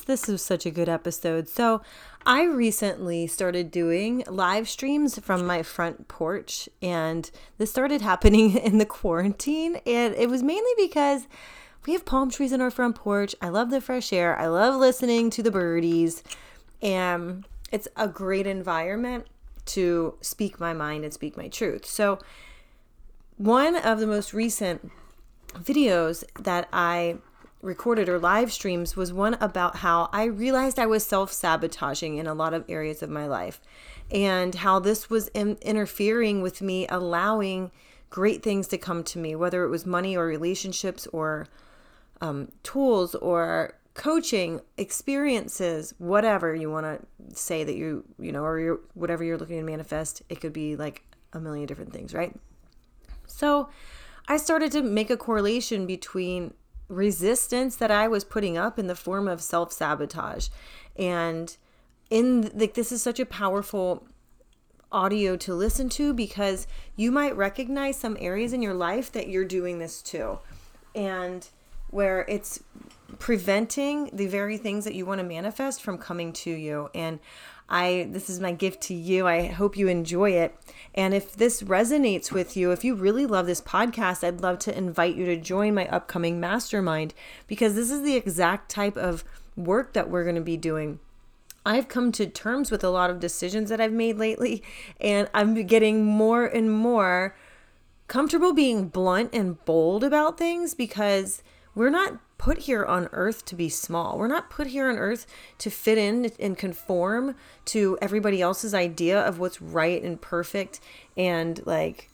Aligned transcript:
this? 0.00 0.28
Is 0.28 0.42
such 0.42 0.66
a 0.66 0.70
good 0.70 0.88
episode. 0.88 1.48
So, 1.48 1.82
I 2.24 2.44
recently 2.44 3.26
started 3.26 3.70
doing 3.70 4.24
live 4.28 4.68
streams 4.68 5.18
from 5.18 5.46
my 5.46 5.62
front 5.62 6.08
porch, 6.08 6.68
and 6.80 7.30
this 7.58 7.70
started 7.70 8.00
happening 8.12 8.56
in 8.56 8.78
the 8.78 8.86
quarantine. 8.86 9.76
And 9.86 10.14
it 10.14 10.28
was 10.28 10.42
mainly 10.42 10.72
because 10.76 11.26
we 11.86 11.92
have 11.92 12.04
palm 12.04 12.30
trees 12.30 12.52
in 12.52 12.60
our 12.60 12.70
front 12.70 12.96
porch. 12.96 13.34
I 13.40 13.48
love 13.48 13.70
the 13.70 13.80
fresh 13.80 14.12
air, 14.12 14.38
I 14.38 14.46
love 14.46 14.76
listening 14.76 15.30
to 15.30 15.42
the 15.42 15.50
birdies, 15.50 16.22
and 16.80 17.46
it's 17.70 17.88
a 17.96 18.08
great 18.08 18.46
environment 18.46 19.26
to 19.64 20.16
speak 20.20 20.60
my 20.60 20.72
mind 20.72 21.04
and 21.04 21.12
speak 21.12 21.36
my 21.36 21.48
truth. 21.48 21.86
So, 21.86 22.18
one 23.36 23.76
of 23.76 23.98
the 23.98 24.06
most 24.06 24.32
recent 24.32 24.90
videos 25.54 26.24
that 26.40 26.68
I 26.72 27.18
recorded 27.62 28.08
or 28.08 28.18
live 28.18 28.52
streams 28.52 28.96
was 28.96 29.12
one 29.12 29.34
about 29.34 29.76
how 29.76 30.10
I 30.12 30.24
realized 30.24 30.78
I 30.78 30.86
was 30.86 31.06
self 31.06 31.32
sabotaging 31.32 32.18
in 32.18 32.26
a 32.26 32.34
lot 32.34 32.52
of 32.52 32.64
areas 32.68 33.02
of 33.02 33.08
my 33.08 33.26
life 33.26 33.60
and 34.10 34.56
how 34.56 34.80
this 34.80 35.08
was 35.08 35.28
in- 35.28 35.58
interfering 35.62 36.42
with 36.42 36.60
me 36.60 36.86
allowing 36.88 37.70
great 38.10 38.42
things 38.42 38.68
to 38.68 38.78
come 38.78 39.02
to 39.04 39.18
me, 39.18 39.34
whether 39.34 39.64
it 39.64 39.68
was 39.68 39.86
money 39.86 40.16
or 40.16 40.26
relationships 40.26 41.06
or 41.12 41.46
um, 42.20 42.52
tools 42.62 43.14
or 43.14 43.74
coaching 43.94 44.60
experiences 44.78 45.92
whatever 45.98 46.54
you 46.54 46.70
want 46.70 46.86
to 46.86 47.36
say 47.36 47.62
that 47.62 47.76
you 47.76 48.02
you 48.18 48.32
know 48.32 48.42
or 48.42 48.58
you 48.58 48.80
whatever 48.94 49.22
you're 49.22 49.36
looking 49.36 49.58
to 49.58 49.62
manifest 49.62 50.22
it 50.30 50.40
could 50.40 50.52
be 50.52 50.76
like 50.76 51.02
a 51.34 51.40
million 51.40 51.66
different 51.66 51.92
things 51.92 52.14
right? 52.14 52.34
So 53.26 53.68
i 54.28 54.38
started 54.38 54.72
to 54.72 54.82
make 54.82 55.10
a 55.10 55.16
correlation 55.16 55.84
between 55.84 56.54
resistance 56.92 57.76
that 57.76 57.90
I 57.90 58.06
was 58.06 58.24
putting 58.24 58.56
up 58.56 58.78
in 58.78 58.86
the 58.86 58.94
form 58.94 59.26
of 59.26 59.40
self 59.40 59.72
sabotage. 59.72 60.48
And 60.96 61.56
in 62.10 62.50
like 62.54 62.74
this 62.74 62.92
is 62.92 63.02
such 63.02 63.18
a 63.18 63.26
powerful 63.26 64.06
audio 64.92 65.36
to 65.36 65.54
listen 65.54 65.88
to 65.88 66.12
because 66.12 66.66
you 66.94 67.10
might 67.10 67.34
recognize 67.36 67.96
some 67.96 68.16
areas 68.20 68.52
in 68.52 68.60
your 68.60 68.74
life 68.74 69.10
that 69.12 69.28
you're 69.28 69.44
doing 69.44 69.78
this 69.78 70.02
too. 70.02 70.38
And 70.94 71.48
where 71.88 72.26
it's 72.28 72.62
preventing 73.18 74.10
the 74.12 74.26
very 74.26 74.56
things 74.56 74.84
that 74.84 74.94
you 74.94 75.06
want 75.06 75.18
to 75.18 75.24
manifest 75.24 75.82
from 75.82 75.98
coming 75.98 76.32
to 76.32 76.50
you. 76.50 76.90
And 76.94 77.18
I 77.72 78.06
this 78.10 78.28
is 78.28 78.38
my 78.38 78.52
gift 78.52 78.82
to 78.82 78.94
you. 78.94 79.26
I 79.26 79.46
hope 79.46 79.78
you 79.78 79.88
enjoy 79.88 80.32
it. 80.32 80.54
And 80.94 81.14
if 81.14 81.34
this 81.34 81.62
resonates 81.62 82.30
with 82.30 82.54
you, 82.54 82.70
if 82.70 82.84
you 82.84 82.94
really 82.94 83.24
love 83.24 83.46
this 83.46 83.62
podcast, 83.62 84.22
I'd 84.22 84.42
love 84.42 84.58
to 84.60 84.76
invite 84.76 85.16
you 85.16 85.24
to 85.24 85.38
join 85.38 85.74
my 85.74 85.88
upcoming 85.88 86.38
mastermind 86.38 87.14
because 87.46 87.74
this 87.74 87.90
is 87.90 88.02
the 88.02 88.14
exact 88.14 88.70
type 88.70 88.98
of 88.98 89.24
work 89.56 89.94
that 89.94 90.10
we're 90.10 90.24
going 90.24 90.36
to 90.36 90.42
be 90.42 90.58
doing. 90.58 91.00
I've 91.64 91.88
come 91.88 92.12
to 92.12 92.26
terms 92.26 92.70
with 92.70 92.84
a 92.84 92.90
lot 92.90 93.08
of 93.08 93.20
decisions 93.20 93.70
that 93.70 93.80
I've 93.80 93.92
made 93.92 94.18
lately, 94.18 94.62
and 95.00 95.28
I'm 95.32 95.54
getting 95.66 96.04
more 96.04 96.44
and 96.44 96.70
more 96.70 97.36
comfortable 98.06 98.52
being 98.52 98.88
blunt 98.88 99.30
and 99.32 99.64
bold 99.64 100.04
about 100.04 100.36
things 100.36 100.74
because 100.74 101.42
we're 101.74 101.88
not 101.88 102.18
put 102.42 102.58
here 102.58 102.84
on 102.84 103.08
earth 103.12 103.44
to 103.44 103.54
be 103.54 103.68
small. 103.68 104.18
We're 104.18 104.26
not 104.26 104.50
put 104.50 104.66
here 104.66 104.90
on 104.90 104.96
earth 104.98 105.28
to 105.58 105.70
fit 105.70 105.96
in 105.96 106.32
and 106.40 106.58
conform 106.58 107.36
to 107.66 107.96
everybody 108.02 108.42
else's 108.42 108.74
idea 108.74 109.20
of 109.20 109.38
what's 109.38 109.62
right 109.62 110.02
and 110.02 110.20
perfect 110.20 110.80
and 111.16 111.64
like 111.64 112.10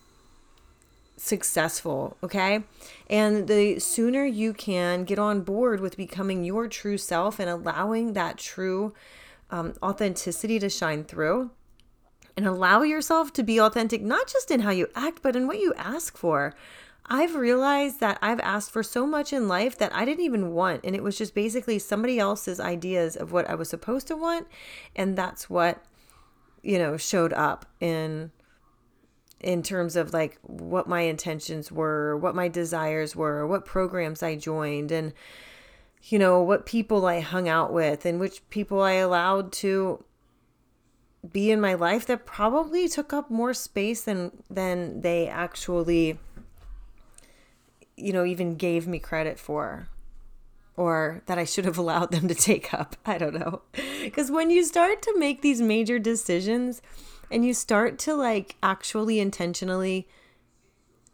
successful, 1.17 2.19
okay? 2.23 2.65
And 3.09 3.49
the 3.49 3.79
sooner 3.79 4.27
you 4.27 4.53
can 4.53 5.05
get 5.05 5.19
on 5.19 5.41
board 5.41 5.81
with 5.81 5.97
becoming 5.97 6.45
your 6.45 6.69
true 6.69 6.99
self 6.99 7.41
and 7.41 7.49
allowing 7.49 8.13
that 8.13 8.37
true 8.37 8.93
um, 9.51 9.73
authenticity 9.83 10.59
to 10.59 10.69
shine 10.69 11.05
through, 11.05 11.53
and 12.37 12.47
allow 12.47 12.83
yourself 12.83 13.33
to 13.33 13.43
be 13.43 13.59
authentic, 13.59 14.03
not 14.03 14.29
just 14.29 14.51
in 14.51 14.61
how 14.61 14.71
you 14.71 14.89
act, 14.95 15.23
but 15.23 15.35
in 15.35 15.47
what 15.47 15.59
you 15.59 15.73
ask 15.79 16.19
for. 16.19 16.55
I've 17.11 17.35
realized 17.35 18.01
that 18.01 18.19
I've 18.21 18.41
asked 18.41 18.71
for 18.71 18.83
so 18.83 19.07
much 19.07 19.33
in 19.33 19.49
life 19.49 19.79
that 19.79 19.95
I 19.95 20.05
didn't 20.05 20.25
even 20.25 20.53
want. 20.53 20.85
And 20.85 20.95
it 20.95 21.03
was 21.03 21.17
just 21.17 21.35
basically 21.35 21.79
somebody 21.79 22.19
else's 22.19 22.61
ideas 22.61 23.17
of 23.17 23.33
what 23.33 23.49
I 23.49 23.55
was 23.55 23.69
supposed 23.69 24.07
to 24.09 24.17
want. 24.17 24.47
And 24.95 25.17
that's 25.17 25.49
what, 25.49 25.83
you 26.63 26.79
know, 26.79 26.97
showed 26.97 27.33
up 27.33 27.67
in 27.81 28.31
in 29.41 29.63
terms 29.63 29.95
of 29.95 30.13
like 30.13 30.37
what 30.43 30.89
my 30.89 31.03
intentions 31.03 31.71
were, 31.71 32.17
what 32.17 32.35
my 32.35 32.49
desires 32.49 33.15
were, 33.15 33.47
what 33.47 33.65
programs 33.65 34.21
I 34.23 34.35
joined 34.35 34.91
and 34.91 35.13
you 36.03 36.19
know, 36.19 36.43
what 36.43 36.67
people 36.67 37.07
I 37.07 37.21
hung 37.21 37.49
out 37.49 37.73
with 37.73 38.07
and 38.07 38.21
which 38.21 38.49
people 38.51 38.81
I 38.81 38.93
allowed 38.95 39.53
to 39.55 40.05
be 41.33 41.51
in 41.51 41.61
my 41.61 41.75
life 41.75 42.07
that 42.07 42.27
probably 42.27 42.89
took 42.89 43.13
up 43.13 43.31
more 43.31 43.53
space 43.53 44.03
than 44.03 44.31
than 44.49 45.01
they 45.01 45.29
actually 45.29 46.19
you 47.99 48.13
know, 48.13 48.25
even 48.25 48.57
gave 48.57 48.87
me 48.87 48.99
credit 48.99 49.39
for 49.39 49.89
or 50.77 51.23
that 51.27 51.39
I 51.39 51.45
should 51.45 51.65
have 51.65 51.77
allowed 51.85 52.13
them 52.13 52.29
to 52.29 52.35
take 52.35 52.73
up. 52.73 52.97
I 53.05 53.19
don't 53.19 53.35
know. 53.35 53.63
Because 54.03 54.31
when 54.31 54.51
you 54.51 54.65
start 54.65 55.03
to 55.03 55.15
make 55.19 55.43
these 55.43 55.61
major 55.61 55.99
decisions 55.99 56.81
and 57.31 57.45
you 57.45 57.53
start 57.53 57.99
to 58.01 58.15
like 58.15 58.57
actually 58.63 59.21
intentionally 59.21 60.09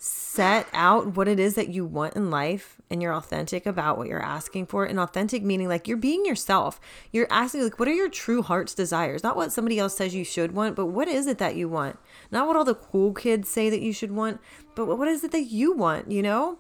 set 0.07 0.69
out 0.75 1.17
what 1.17 1.27
it 1.27 1.41
is 1.41 1.55
that 1.55 1.69
you 1.69 1.83
want 1.83 2.15
in 2.15 2.31
life 2.31 2.79
and 2.91 3.01
you're 3.01 3.15
authentic 3.15 3.65
about 3.65 3.97
what 3.97 4.07
you're 4.07 4.23
asking 4.23 4.67
for 4.67 4.85
and 4.85 5.01
authentic 5.01 5.43
meaning 5.43 5.67
like 5.67 5.89
you're 5.89 5.97
being 5.97 6.27
yourself 6.27 6.79
you're 7.11 7.27
asking 7.31 7.63
like 7.63 7.79
what 7.79 7.89
are 7.89 7.95
your 7.95 8.11
true 8.11 8.43
heart's 8.43 8.75
desires 8.75 9.23
not 9.23 9.35
what 9.35 9.51
somebody 9.51 9.79
else 9.79 9.97
says 9.97 10.15
you 10.15 10.23
should 10.23 10.53
want 10.53 10.77
but 10.77 10.87
what 10.87 11.09
is 11.09 11.27
it 11.27 11.39
that 11.39 11.57
you 11.57 11.71
want 11.71 11.99
not 12.31 12.47
what 12.47 12.55
all 12.55 12.67
the 12.67 12.75
cool 12.75 13.15
kids 13.15 13.49
say 13.49 13.71
that 13.71 13.81
you 13.81 13.95
should 13.95 14.13
want 14.13 14.39
but 14.75 14.85
what 14.85 15.09
is 15.09 15.25
it 15.25 15.33
that 15.33 15.45
you 15.45 15.73
want 15.73 16.11
you 16.11 16.21
know 16.21 16.59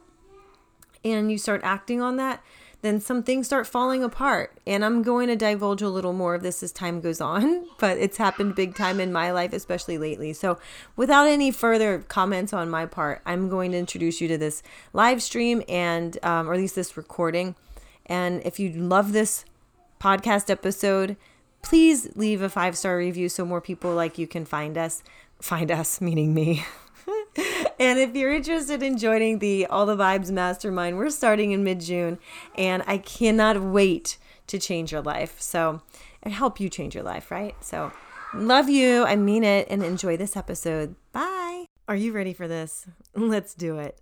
and 1.04 1.30
you 1.30 1.38
start 1.38 1.60
acting 1.64 2.00
on 2.00 2.16
that, 2.16 2.42
then 2.82 3.00
some 3.00 3.22
things 3.22 3.46
start 3.46 3.66
falling 3.66 4.04
apart. 4.04 4.58
And 4.66 4.84
I'm 4.84 5.02
going 5.02 5.28
to 5.28 5.36
divulge 5.36 5.80
a 5.80 5.88
little 5.88 6.12
more 6.12 6.34
of 6.34 6.42
this 6.42 6.62
as 6.62 6.70
time 6.70 7.00
goes 7.00 7.20
on, 7.20 7.66
but 7.78 7.96
it's 7.98 8.16
happened 8.16 8.54
big 8.54 8.74
time 8.74 9.00
in 9.00 9.12
my 9.12 9.30
life, 9.30 9.52
especially 9.52 9.98
lately. 9.98 10.32
So, 10.32 10.58
without 10.96 11.26
any 11.26 11.50
further 11.50 12.00
comments 12.00 12.52
on 12.52 12.68
my 12.68 12.86
part, 12.86 13.22
I'm 13.24 13.48
going 13.48 13.72
to 13.72 13.78
introduce 13.78 14.20
you 14.20 14.28
to 14.28 14.38
this 14.38 14.62
live 14.92 15.22
stream 15.22 15.62
and, 15.68 16.18
um, 16.22 16.48
or 16.48 16.54
at 16.54 16.60
least 16.60 16.74
this 16.74 16.96
recording. 16.96 17.54
And 18.06 18.42
if 18.44 18.60
you 18.60 18.70
love 18.70 19.12
this 19.12 19.46
podcast 19.98 20.50
episode, 20.50 21.16
please 21.62 22.14
leave 22.14 22.42
a 22.42 22.50
five 22.50 22.76
star 22.76 22.98
review 22.98 23.30
so 23.30 23.46
more 23.46 23.62
people 23.62 23.94
like 23.94 24.18
you 24.18 24.26
can 24.26 24.44
find 24.44 24.76
us. 24.76 25.02
Find 25.40 25.70
us, 25.70 26.00
meaning 26.00 26.34
me. 26.34 26.64
and 27.78 27.98
if 27.98 28.14
you're 28.14 28.32
interested 28.32 28.82
in 28.82 28.98
joining 28.98 29.38
the 29.38 29.66
All 29.66 29.86
the 29.86 29.96
Vibes 29.96 30.30
Mastermind, 30.30 30.96
we're 30.96 31.10
starting 31.10 31.52
in 31.52 31.64
mid 31.64 31.80
June, 31.80 32.18
and 32.56 32.82
I 32.86 32.98
cannot 32.98 33.60
wait 33.60 34.18
to 34.48 34.58
change 34.58 34.92
your 34.92 35.02
life. 35.02 35.40
So, 35.40 35.82
and 36.22 36.32
help 36.32 36.60
you 36.60 36.68
change 36.68 36.94
your 36.94 37.04
life, 37.04 37.30
right? 37.30 37.54
So, 37.60 37.92
love 38.34 38.68
you. 38.68 39.04
I 39.04 39.16
mean 39.16 39.44
it, 39.44 39.66
and 39.70 39.82
enjoy 39.82 40.16
this 40.16 40.36
episode. 40.36 40.94
Bye. 41.12 41.66
Are 41.88 41.96
you 41.96 42.12
ready 42.12 42.32
for 42.32 42.48
this? 42.48 42.86
Let's 43.14 43.54
do 43.54 43.78
it. 43.78 44.00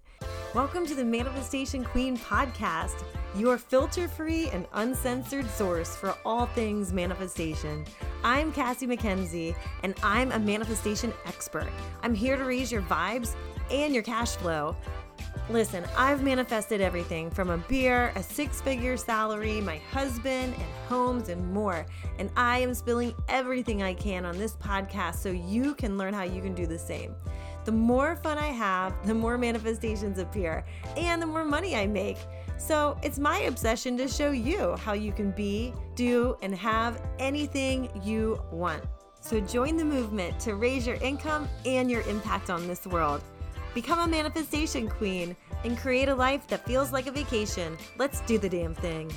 Welcome 0.54 0.86
to 0.86 0.94
the 0.94 1.04
Manifestation 1.04 1.82
Queen 1.82 2.16
podcast, 2.16 3.04
your 3.36 3.56
filter 3.56 4.06
free 4.06 4.50
and 4.50 4.66
uncensored 4.74 5.48
source 5.48 5.96
for 5.96 6.14
all 6.26 6.46
things 6.46 6.92
manifestation. 6.92 7.84
I'm 8.22 8.52
Cassie 8.52 8.86
Mackenzie, 8.86 9.56
and 9.82 9.94
I'm 10.02 10.30
a 10.30 10.38
manifestation 10.38 11.12
expert. 11.26 11.70
I'm 12.02 12.14
here 12.14 12.36
to 12.36 12.44
raise 12.44 12.70
your 12.70 12.82
vibes 12.82 13.34
and 13.70 13.94
your 13.94 14.02
cash 14.02 14.36
flow. 14.36 14.76
Listen, 15.50 15.84
I've 15.96 16.22
manifested 16.22 16.80
everything 16.80 17.30
from 17.30 17.50
a 17.50 17.58
beer, 17.58 18.12
a 18.14 18.22
six 18.22 18.60
figure 18.60 18.96
salary, 18.96 19.60
my 19.60 19.78
husband, 19.90 20.54
and 20.54 20.72
homes, 20.88 21.28
and 21.28 21.52
more. 21.52 21.84
And 22.18 22.30
I 22.36 22.58
am 22.58 22.74
spilling 22.74 23.14
everything 23.28 23.82
I 23.82 23.94
can 23.94 24.24
on 24.24 24.38
this 24.38 24.54
podcast 24.54 25.16
so 25.16 25.30
you 25.30 25.74
can 25.74 25.98
learn 25.98 26.14
how 26.14 26.22
you 26.22 26.40
can 26.40 26.54
do 26.54 26.66
the 26.66 26.78
same. 26.78 27.14
The 27.64 27.72
more 27.72 28.16
fun 28.16 28.38
I 28.38 28.48
have, 28.48 29.06
the 29.06 29.14
more 29.14 29.38
manifestations 29.38 30.18
appear, 30.18 30.64
and 30.96 31.20
the 31.20 31.26
more 31.26 31.44
money 31.44 31.76
I 31.76 31.86
make. 31.86 32.18
So 32.56 32.96
it's 33.02 33.18
my 33.18 33.40
obsession 33.40 33.96
to 33.98 34.08
show 34.08 34.30
you 34.30 34.76
how 34.76 34.92
you 34.92 35.12
can 35.12 35.32
be, 35.32 35.72
do, 35.94 36.36
and 36.42 36.54
have 36.54 37.00
anything 37.18 37.90
you 38.02 38.40
want. 38.50 38.82
So 39.20 39.40
join 39.40 39.76
the 39.76 39.84
movement 39.84 40.38
to 40.40 40.54
raise 40.56 40.86
your 40.86 40.96
income 40.96 41.48
and 41.64 41.90
your 41.90 42.02
impact 42.02 42.50
on 42.50 42.66
this 42.66 42.86
world. 42.86 43.22
Become 43.74 44.00
a 44.00 44.06
manifestation 44.06 44.86
queen 44.86 45.34
and 45.64 45.78
create 45.78 46.10
a 46.10 46.14
life 46.14 46.46
that 46.48 46.66
feels 46.66 46.92
like 46.92 47.06
a 47.06 47.10
vacation. 47.10 47.78
Let's 47.96 48.20
do 48.22 48.36
the 48.36 48.48
damn 48.48 48.74
thing. 48.74 49.10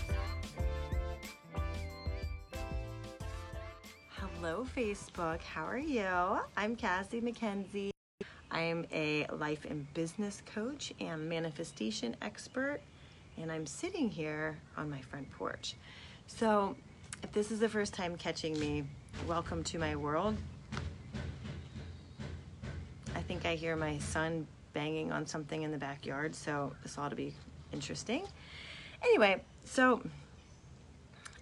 Hello, 4.11 4.65
Facebook. 4.73 5.41
How 5.41 5.65
are 5.65 5.77
you? 5.77 6.39
I'm 6.55 6.77
Cassie 6.77 7.19
Mackenzie. 7.19 7.91
I 8.49 8.61
am 8.61 8.85
a 8.93 9.27
life 9.33 9.65
and 9.69 9.93
business 9.93 10.41
coach 10.45 10.93
and 11.01 11.27
manifestation 11.27 12.15
expert, 12.21 12.79
and 13.37 13.51
I'm 13.51 13.65
sitting 13.65 14.09
here 14.09 14.57
on 14.77 14.89
my 14.89 15.01
front 15.01 15.29
porch. 15.31 15.75
So, 16.27 16.77
if 17.23 17.33
this 17.33 17.51
is 17.51 17.59
the 17.59 17.67
first 17.67 17.93
time 17.93 18.15
catching 18.15 18.57
me, 18.57 18.85
welcome 19.27 19.65
to 19.65 19.79
my 19.79 19.97
world. 19.97 20.37
I 23.15 23.21
think 23.21 23.45
I 23.45 23.55
hear 23.55 23.75
my 23.77 23.97
son 23.99 24.45
banging 24.73 25.11
on 25.11 25.25
something 25.25 25.63
in 25.63 25.71
the 25.71 25.77
backyard, 25.77 26.35
so 26.35 26.73
this 26.83 26.97
ought 26.97 27.09
to 27.09 27.15
be 27.15 27.33
interesting. 27.71 28.27
Anyway, 29.01 29.41
so 29.63 30.01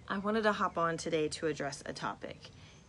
I 0.08 0.18
wanted 0.18 0.42
to 0.44 0.52
hop 0.52 0.78
on 0.78 0.96
today 0.96 1.28
to 1.28 1.48
address 1.48 1.82
a 1.84 1.92
topic. 1.92 2.38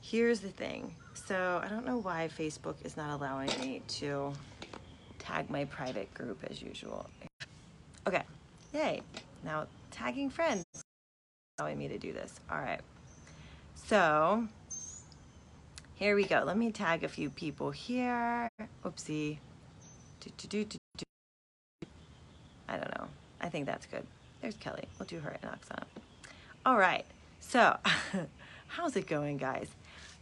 Here's 0.02 0.40
the 0.40 0.50
thing. 0.50 0.94
So, 1.16 1.60
I 1.64 1.68
don't 1.68 1.86
know 1.86 1.98
why 1.98 2.30
Facebook 2.38 2.76
is 2.84 2.96
not 2.96 3.10
allowing 3.10 3.50
me 3.60 3.82
to 3.88 4.34
tag 5.18 5.50
my 5.50 5.66
private 5.66 6.14
group 6.14 6.44
as 6.48 6.62
usual. 6.62 7.10
Okay, 8.06 8.22
yay. 8.72 9.02
Now, 9.44 9.66
tagging 9.90 10.30
friends 10.30 10.64
allowing 11.58 11.80
me 11.80 11.88
to 11.88 11.98
do 11.98 12.14
this. 12.14 12.40
All 12.52 12.60
right. 12.60 12.82
So, 13.74 14.48
here 15.96 16.16
we 16.16 16.26
go. 16.26 16.44
Let 16.46 16.58
me 16.58 16.72
tag 16.72 17.04
a 17.04 17.08
few 17.08 17.30
people 17.30 17.72
here. 17.72 18.50
Oopsie. 18.84 19.38
Do, 20.20 20.48
do, 20.50 20.66
do, 20.66 20.78
I 22.68 22.78
don't 22.78 22.98
know. 22.98 23.08
I 23.40 23.48
think 23.48 23.66
that's 23.66 23.86
good. 23.86 24.06
There's 24.42 24.56
Kelly. 24.56 24.84
We'll 25.00 25.08
do 25.08 25.20
her 25.20 25.38
and 25.42 25.52
Oksana. 25.52 25.86
All 26.66 26.78
right. 26.78 27.06
So, 27.40 27.78
how's 28.68 28.96
it 28.98 29.08
going, 29.08 29.38
guys? 29.38 29.70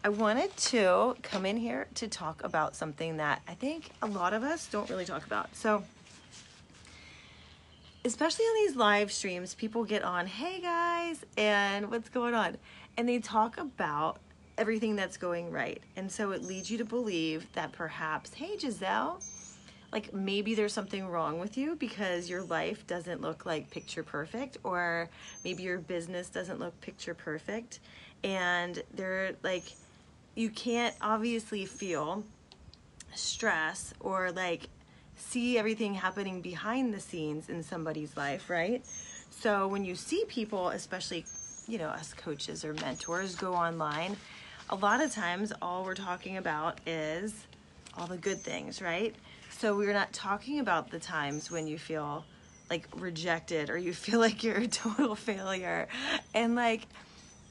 I 0.03 0.09
wanted 0.09 0.55
to 0.57 1.15
come 1.23 1.45
in 1.45 1.57
here 1.57 1.87
to 1.95 2.07
talk 2.07 2.43
about 2.43 2.75
something 2.75 3.17
that 3.17 3.41
I 3.47 3.53
think 3.53 3.89
a 4.01 4.07
lot 4.07 4.33
of 4.33 4.43
us 4.43 4.67
don't 4.67 4.89
really 4.89 5.05
talk 5.05 5.25
about. 5.25 5.55
So, 5.55 5.83
especially 8.05 8.45
on 8.45 8.67
these 8.67 8.75
live 8.75 9.11
streams, 9.11 9.55
people 9.55 9.85
get 9.85 10.03
on, 10.03 10.27
hey 10.27 10.59
guys, 10.59 11.23
and 11.37 11.89
what's 11.89 12.09
going 12.09 12.35
on? 12.35 12.57
And 12.97 13.09
they 13.09 13.19
talk 13.19 13.57
about 13.57 14.19
everything 14.57 14.95
that's 14.95 15.17
going 15.17 15.51
right. 15.51 15.81
And 15.95 16.11
so 16.11 16.31
it 16.31 16.43
leads 16.43 16.69
you 16.69 16.77
to 16.77 16.85
believe 16.85 17.51
that 17.53 17.71
perhaps, 17.71 18.33
hey 18.33 18.57
Giselle, 18.57 19.19
like 19.91 20.13
maybe 20.13 20.55
there's 20.55 20.73
something 20.73 21.07
wrong 21.07 21.39
with 21.39 21.57
you 21.57 21.75
because 21.75 22.29
your 22.29 22.41
life 22.43 22.85
doesn't 22.87 23.21
look 23.21 23.45
like 23.45 23.69
picture 23.69 24.03
perfect, 24.03 24.57
or 24.63 25.09
maybe 25.43 25.63
your 25.63 25.77
business 25.77 26.29
doesn't 26.29 26.59
look 26.59 26.79
picture 26.81 27.13
perfect. 27.13 27.79
And 28.23 28.81
they're 28.93 29.33
like, 29.43 29.63
you 30.35 30.49
can't 30.49 30.95
obviously 31.01 31.65
feel 31.65 32.23
stress 33.13 33.93
or 33.99 34.31
like 34.31 34.67
see 35.15 35.59
everything 35.59 35.93
happening 35.93 36.41
behind 36.41 36.91
the 36.91 36.99
scenes 36.99 37.49
in 37.49 37.61
somebody's 37.61 38.17
life, 38.17 38.49
right? 38.49 38.83
So 39.29 39.67
when 39.67 39.85
you 39.85 39.95
see 39.95 40.25
people, 40.27 40.69
especially, 40.69 41.25
you 41.67 41.77
know, 41.77 41.89
us 41.89 42.13
coaches 42.13 42.65
or 42.65 42.73
mentors 42.73 43.35
go 43.35 43.53
online, 43.53 44.17
a 44.69 44.75
lot 44.75 45.01
of 45.01 45.11
times 45.11 45.51
all 45.61 45.83
we're 45.83 45.95
talking 45.95 46.37
about 46.37 46.79
is 46.85 47.33
all 47.97 48.07
the 48.07 48.17
good 48.17 48.39
things, 48.39 48.81
right? 48.81 49.13
So 49.49 49.75
we're 49.75 49.93
not 49.93 50.13
talking 50.13 50.59
about 50.59 50.89
the 50.89 50.99
times 50.99 51.51
when 51.51 51.67
you 51.67 51.77
feel 51.77 52.25
like 52.69 52.87
rejected 52.95 53.69
or 53.69 53.77
you 53.77 53.93
feel 54.05 54.19
like 54.19 54.43
you're 54.43 54.57
a 54.57 54.67
total 54.67 55.15
failure 55.15 55.87
and 56.33 56.55
like 56.55 56.81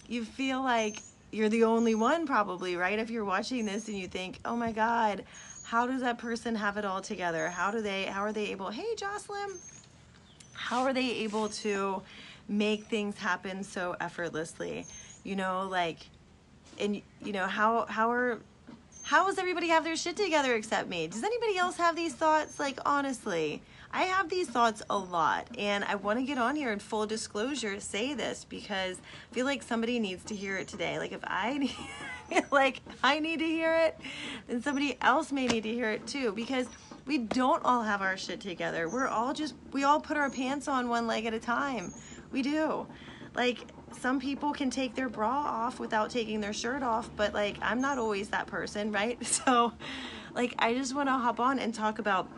you 0.08 0.24
feel 0.24 0.62
like 0.62 0.98
you're 1.30 1.48
the 1.48 1.64
only 1.64 1.94
one 1.94 2.26
probably, 2.26 2.76
right? 2.76 2.98
If 2.98 3.08
you're 3.08 3.24
watching 3.24 3.64
this 3.64 3.88
and 3.88 3.96
you 3.96 4.06
think, 4.06 4.38
"Oh 4.44 4.56
my 4.56 4.72
god, 4.72 5.24
how 5.64 5.86
does 5.86 6.02
that 6.02 6.18
person 6.18 6.54
have 6.56 6.76
it 6.76 6.84
all 6.84 7.00
together? 7.00 7.48
How 7.48 7.70
do 7.70 7.80
they 7.80 8.04
how 8.04 8.20
are 8.22 8.32
they 8.32 8.46
able 8.46 8.70
Hey 8.70 8.94
Jocelyn, 8.96 9.50
how 10.52 10.82
are 10.82 10.92
they 10.92 11.10
able 11.22 11.48
to 11.48 12.02
make 12.48 12.84
things 12.86 13.16
happen 13.16 13.64
so 13.64 13.96
effortlessly? 14.00 14.86
You 15.24 15.36
know, 15.36 15.68
like 15.70 15.98
and 16.82 17.00
you 17.22 17.32
know, 17.32 17.46
how 17.46 17.86
how 17.86 18.10
are 18.10 18.38
how 19.04 19.26
does 19.26 19.38
everybody 19.38 19.68
have 19.68 19.84
their 19.84 19.96
shit 19.96 20.16
together 20.16 20.54
except 20.54 20.88
me? 20.88 21.06
Does 21.06 21.24
anybody 21.24 21.56
else 21.56 21.76
have 21.76 21.96
these 21.96 22.14
thoughts? 22.14 22.58
Like 22.58 22.78
honestly, 22.84 23.62
I 23.92 24.04
have 24.04 24.28
these 24.28 24.48
thoughts 24.48 24.82
a 24.90 24.98
lot, 24.98 25.48
and 25.58 25.84
I 25.84 25.94
want 25.94 26.18
to 26.18 26.24
get 26.24 26.38
on 26.38 26.56
here 26.56 26.72
in 26.72 26.78
full 26.78 27.06
disclosure 27.06 27.78
say 27.80 28.14
this 28.14 28.44
because 28.44 28.98
I 29.30 29.34
feel 29.34 29.46
like 29.46 29.62
somebody 29.62 29.98
needs 29.98 30.24
to 30.24 30.34
hear 30.34 30.56
it 30.56 30.68
today. 30.68 30.98
Like 30.98 31.12
if 31.12 31.20
I 31.24 31.58
need, 32.30 32.44
like 32.50 32.80
I 33.02 33.20
need 33.20 33.38
to 33.38 33.46
hear 33.46 33.74
it, 33.74 33.98
then 34.48 34.62
somebody 34.62 34.98
else 35.00 35.32
may 35.32 35.46
need 35.46 35.62
to 35.62 35.72
hear 35.72 35.90
it 35.90 36.06
too 36.06 36.32
because 36.32 36.66
we 37.06 37.18
don't 37.18 37.64
all 37.64 37.82
have 37.82 38.02
our 38.02 38.16
shit 38.16 38.40
together. 38.40 38.88
We're 38.88 39.08
all 39.08 39.32
just 39.32 39.54
we 39.72 39.84
all 39.84 40.00
put 40.00 40.16
our 40.16 40.30
pants 40.30 40.68
on 40.68 40.88
one 40.88 41.06
leg 41.06 41.26
at 41.26 41.34
a 41.34 41.40
time. 41.40 41.92
We 42.32 42.42
do. 42.42 42.86
Like 43.34 43.58
some 43.96 44.20
people 44.20 44.52
can 44.52 44.70
take 44.70 44.94
their 44.94 45.08
bra 45.08 45.30
off 45.30 45.78
without 45.78 46.10
taking 46.10 46.40
their 46.40 46.52
shirt 46.52 46.82
off, 46.82 47.10
but 47.16 47.34
like 47.34 47.56
I'm 47.62 47.80
not 47.80 47.98
always 47.98 48.28
that 48.28 48.46
person, 48.46 48.92
right? 48.92 49.18
So 49.32 49.72
like 50.34 50.54
I 50.58 50.74
just 50.74 50.94
want 50.94 51.08
to 51.08 51.12
hop 51.12 51.40
on 51.40 51.58
and 51.58 51.74
talk 51.74 51.98
about 51.98 52.28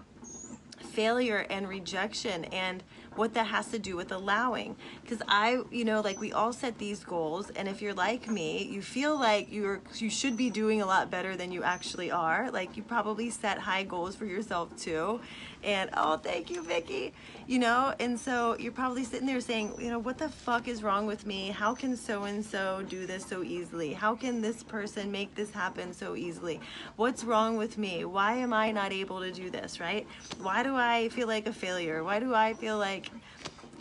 failure 0.94 1.44
and 1.50 1.68
rejection 1.68 2.44
and 2.46 2.82
what 3.16 3.34
that 3.34 3.48
has 3.48 3.66
to 3.68 3.78
do 3.78 3.96
with 3.96 4.12
allowing. 4.12 4.76
Because 5.02 5.20
i 5.28 5.60
you 5.70 5.84
know 5.84 6.00
like 6.00 6.20
we 6.20 6.32
all 6.32 6.52
set 6.52 6.78
these 6.78 7.04
goals 7.04 7.50
and 7.50 7.68
if 7.68 7.82
you're 7.82 7.94
like 7.94 8.28
me 8.28 8.64
you 8.64 8.80
feel 8.80 9.18
like 9.18 9.52
you're 9.52 9.80
you 9.96 10.10
should 10.10 10.36
be 10.36 10.50
doing 10.50 10.82
a 10.82 10.86
lot 10.86 11.10
better 11.10 11.36
than 11.36 11.52
you 11.52 11.62
actually 11.62 12.10
are. 12.10 12.50
Like 12.50 12.76
you 12.76 12.82
probably 12.82 13.30
set 13.30 13.58
high 13.58 13.82
goals 13.82 14.14
for 14.16 14.24
yourself 14.24 14.76
too 14.76 15.20
and 15.64 15.90
oh 15.96 16.16
thank 16.16 16.50
you 16.50 16.62
Vicky 16.62 17.12
you 17.46 17.58
know? 17.58 17.94
And 18.00 18.18
so 18.18 18.56
you're 18.58 18.72
probably 18.72 19.04
sitting 19.04 19.26
there 19.26 19.40
saying 19.40 19.74
you 19.78 19.90
know 19.90 19.98
what 19.98 20.18
the 20.18 20.28
fuck 20.28 20.68
is 20.68 20.82
wrong 20.82 21.06
with 21.06 21.26
me? 21.26 21.48
How 21.48 21.74
can 21.74 21.96
so 21.96 22.24
and 22.24 22.44
so 22.44 22.84
do 22.88 23.06
this 23.06 23.24
so 23.24 23.42
easily? 23.42 23.92
How 23.92 24.14
can 24.14 24.40
this 24.40 24.62
person 24.62 25.10
make 25.10 25.34
this 25.34 25.50
happen 25.50 25.92
so 25.92 26.16
easily? 26.16 26.60
What's 26.96 27.24
wrong 27.24 27.56
with 27.56 27.78
me? 27.78 28.04
Why 28.04 28.34
am 28.36 28.52
I 28.52 28.72
not 28.72 28.92
able 28.92 29.20
to 29.20 29.32
do 29.32 29.50
this? 29.50 29.80
Right? 29.80 30.06
Why 30.40 30.62
do 30.62 30.74
I 30.76 31.08
feel 31.10 31.28
like 31.28 31.46
a 31.46 31.52
failure? 31.52 32.02
Why 32.02 32.18
do 32.18 32.34
I 32.34 32.54
feel 32.54 32.78
like 32.78 33.10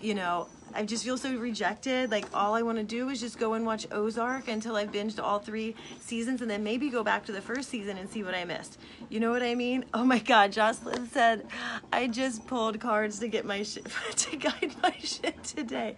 you 0.01 0.15
know 0.15 0.47
I 0.75 0.83
just 0.85 1.03
feel 1.03 1.17
so 1.17 1.35
rejected. 1.35 2.11
Like 2.11 2.25
all 2.33 2.55
I 2.55 2.61
want 2.61 2.77
to 2.77 2.83
do 2.83 3.09
is 3.09 3.19
just 3.19 3.37
go 3.37 3.53
and 3.53 3.65
watch 3.65 3.85
Ozark 3.91 4.47
until 4.47 4.75
I've 4.75 4.91
binged 4.91 5.21
all 5.21 5.39
three 5.39 5.75
seasons 5.99 6.41
and 6.41 6.49
then 6.49 6.63
maybe 6.63 6.89
go 6.89 7.03
back 7.03 7.25
to 7.25 7.31
the 7.31 7.41
first 7.41 7.69
season 7.69 7.97
and 7.97 8.09
see 8.09 8.23
what 8.23 8.33
I 8.33 8.45
missed. 8.45 8.79
You 9.09 9.19
know 9.19 9.31
what 9.31 9.43
I 9.43 9.55
mean? 9.55 9.85
Oh 9.93 10.03
my 10.03 10.19
God, 10.19 10.51
Jocelyn 10.51 11.07
said, 11.07 11.45
I 11.91 12.07
just 12.07 12.47
pulled 12.47 12.79
cards 12.79 13.19
to 13.19 13.27
get 13.27 13.45
my 13.45 13.63
shit, 13.63 13.85
to 14.15 14.35
guide 14.35 14.75
my 14.81 14.95
shit 14.99 15.43
today. 15.43 15.95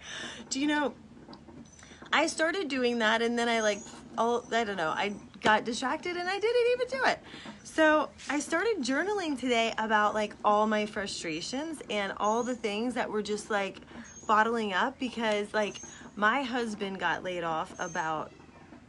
Do 0.50 0.60
you 0.60 0.66
know, 0.66 0.94
I 2.12 2.26
started 2.26 2.68
doing 2.68 2.98
that 2.98 3.22
and 3.22 3.38
then 3.38 3.48
I 3.48 3.60
like, 3.60 3.80
all, 4.18 4.44
I 4.52 4.64
don't 4.64 4.76
know, 4.76 4.90
I 4.90 5.14
got 5.42 5.64
distracted 5.64 6.16
and 6.16 6.28
I 6.28 6.38
didn't 6.38 6.72
even 6.72 7.00
do 7.00 7.10
it. 7.10 7.20
So 7.64 8.08
I 8.30 8.40
started 8.40 8.78
journaling 8.78 9.38
today 9.38 9.74
about 9.78 10.14
like 10.14 10.34
all 10.44 10.66
my 10.66 10.86
frustrations 10.86 11.82
and 11.90 12.12
all 12.16 12.42
the 12.42 12.54
things 12.54 12.94
that 12.94 13.10
were 13.10 13.22
just 13.22 13.50
like, 13.50 13.80
bottling 14.26 14.72
up 14.72 14.98
because 14.98 15.52
like 15.54 15.80
my 16.16 16.42
husband 16.42 16.98
got 16.98 17.22
laid 17.22 17.44
off 17.44 17.74
about 17.78 18.32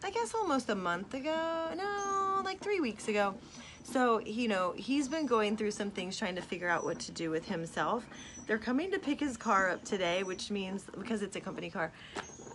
I 0.03 0.11
guess 0.11 0.33
almost 0.35 0.69
a 0.69 0.75
month 0.75 1.13
ago. 1.13 1.69
No, 1.75 2.41
like 2.43 2.59
3 2.59 2.79
weeks 2.79 3.07
ago. 3.07 3.35
So, 3.83 4.19
you 4.19 4.47
know, 4.47 4.73
he's 4.75 5.07
been 5.07 5.25
going 5.25 5.55
through 5.55 5.71
some 5.71 5.91
things 5.91 6.17
trying 6.17 6.35
to 6.35 6.41
figure 6.41 6.67
out 6.67 6.83
what 6.83 6.99
to 6.99 7.11
do 7.11 7.29
with 7.29 7.47
himself. 7.47 8.05
They're 8.45 8.57
coming 8.57 8.91
to 8.91 8.99
pick 8.99 9.19
his 9.19 9.37
car 9.37 9.69
up 9.69 9.83
today, 9.85 10.23
which 10.23 10.51
means 10.51 10.85
because 10.97 11.21
it's 11.21 11.35
a 11.35 11.39
company 11.39 11.69
car, 11.69 11.91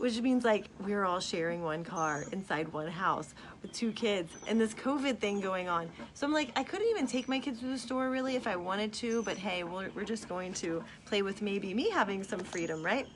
which 0.03 0.21
means 0.21 0.43
like 0.45 0.65
we're 0.81 1.05
all 1.05 1.21
sharing 1.21 1.63
one 1.63 1.85
car 1.85 2.25
inside 2.33 2.67
one 2.73 2.89
house 2.89 3.37
with 3.63 3.71
two 3.73 3.93
kids 3.93 4.33
and 4.49 4.61
this 4.61 4.75
COVID 4.75 5.19
thing 5.19 5.41
going 5.41 5.69
on. 5.69 5.89
So 6.15 6.27
I'm 6.27 6.33
like, 6.33 6.51
I 6.57 6.65
couldn't 6.65 6.89
even 6.89 7.07
take 7.07 7.29
my 7.29 7.39
kids 7.39 7.61
to 7.61 7.67
the 7.67 7.79
store 7.79 8.11
really 8.11 8.35
if 8.35 8.49
I 8.49 8.57
wanted 8.57 8.93
to, 8.95 9.23
but 9.23 9.37
hey, 9.37 9.63
we're, 9.63 9.91
we're 9.95 10.05
just 10.05 10.29
going 10.29 10.55
to 10.55 10.83
play 11.05 11.23
with 11.23 11.41
maybe 11.41 11.73
me 11.73 11.89
having 11.89 12.25
some 12.25 12.41
freedom, 12.41 12.85
right? 12.85 13.07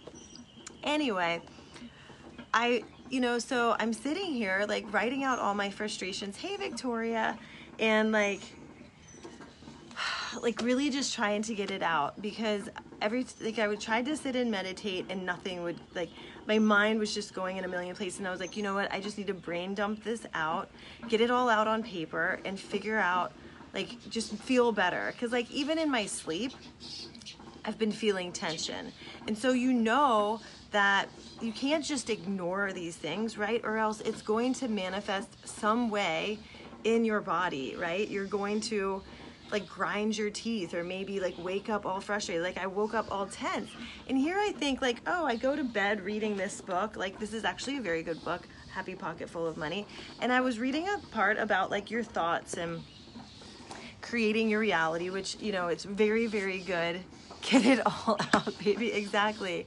Anyway, 0.84 1.42
I, 2.54 2.84
you 3.10 3.18
know, 3.18 3.40
so 3.40 3.74
I'm 3.80 3.92
sitting 3.92 4.32
here 4.32 4.64
like 4.68 4.86
writing 4.92 5.24
out 5.24 5.40
all 5.40 5.54
my 5.54 5.70
frustrations. 5.70 6.36
Hey, 6.36 6.56
Victoria. 6.56 7.36
And 7.80 8.12
like, 8.12 8.42
like 10.40 10.62
really 10.62 10.90
just 10.90 11.14
trying 11.14 11.42
to 11.42 11.54
get 11.56 11.72
it 11.72 11.82
out 11.82 12.22
because 12.22 12.68
every 13.00 13.26
like 13.40 13.58
I 13.58 13.66
would 13.66 13.80
try 13.80 14.02
to 14.02 14.16
sit 14.16 14.36
and 14.36 14.52
meditate 14.52 15.06
and 15.08 15.26
nothing 15.26 15.62
would 15.64 15.80
like 15.94 16.10
my 16.46 16.58
mind 16.58 16.98
was 16.98 17.12
just 17.12 17.34
going 17.34 17.56
in 17.56 17.64
a 17.64 17.68
million 17.68 17.94
places 17.94 18.18
and 18.18 18.28
I 18.28 18.30
was 18.30 18.40
like, 18.40 18.56
you 18.56 18.62
know 18.62 18.74
what? 18.74 18.92
I 18.92 19.00
just 19.00 19.18
need 19.18 19.26
to 19.26 19.34
brain 19.34 19.74
dump 19.74 20.04
this 20.04 20.26
out, 20.34 20.70
get 21.08 21.20
it 21.20 21.30
all 21.30 21.48
out 21.48 21.66
on 21.66 21.82
paper 21.82 22.40
and 22.44 22.58
figure 22.58 22.98
out 22.98 23.32
like 23.74 24.08
just 24.08 24.34
feel 24.34 24.72
better 24.72 25.12
cuz 25.18 25.32
like 25.32 25.50
even 25.50 25.78
in 25.78 25.90
my 25.90 26.06
sleep 26.06 26.52
I've 27.66 27.78
been 27.78 27.92
feeling 27.92 28.30
tension. 28.30 28.92
And 29.26 29.36
so 29.36 29.50
you 29.50 29.72
know 29.72 30.40
that 30.70 31.08
you 31.40 31.52
can't 31.52 31.84
just 31.84 32.10
ignore 32.10 32.72
these 32.72 32.94
things, 32.94 33.36
right? 33.36 33.60
Or 33.64 33.76
else 33.76 34.00
it's 34.02 34.22
going 34.22 34.54
to 34.54 34.68
manifest 34.68 35.48
some 35.48 35.90
way 35.90 36.38
in 36.84 37.04
your 37.04 37.20
body, 37.20 37.74
right? 37.76 38.08
You're 38.08 38.26
going 38.26 38.60
to 38.62 39.02
like 39.50 39.68
grind 39.68 40.16
your 40.16 40.30
teeth 40.30 40.74
or 40.74 40.82
maybe 40.82 41.20
like 41.20 41.34
wake 41.38 41.68
up 41.68 41.86
all 41.86 42.00
frustrated. 42.00 42.42
Like 42.42 42.58
I 42.58 42.66
woke 42.66 42.94
up 42.94 43.06
all 43.10 43.26
tense. 43.26 43.70
And 44.08 44.18
here 44.18 44.38
I 44.38 44.52
think 44.52 44.82
like, 44.82 45.00
oh, 45.06 45.24
I 45.24 45.36
go 45.36 45.54
to 45.54 45.64
bed 45.64 46.04
reading 46.04 46.36
this 46.36 46.60
book. 46.60 46.96
Like 46.96 47.18
this 47.18 47.32
is 47.32 47.44
actually 47.44 47.78
a 47.78 47.80
very 47.80 48.02
good 48.02 48.22
book, 48.24 48.46
Happy 48.72 48.94
Pocket 48.94 49.28
Full 49.28 49.46
of 49.46 49.56
Money. 49.56 49.86
And 50.20 50.32
I 50.32 50.40
was 50.40 50.58
reading 50.58 50.88
a 50.88 50.98
part 51.10 51.38
about 51.38 51.70
like 51.70 51.90
your 51.90 52.02
thoughts 52.02 52.54
and 52.54 52.82
creating 54.02 54.48
your 54.48 54.60
reality, 54.60 55.10
which, 55.10 55.36
you 55.40 55.52
know, 55.52 55.68
it's 55.68 55.84
very, 55.84 56.26
very 56.26 56.60
good. 56.60 57.00
Get 57.42 57.64
it 57.64 57.86
all 57.86 58.16
out, 58.34 58.52
baby. 58.62 58.92
Exactly. 58.92 59.66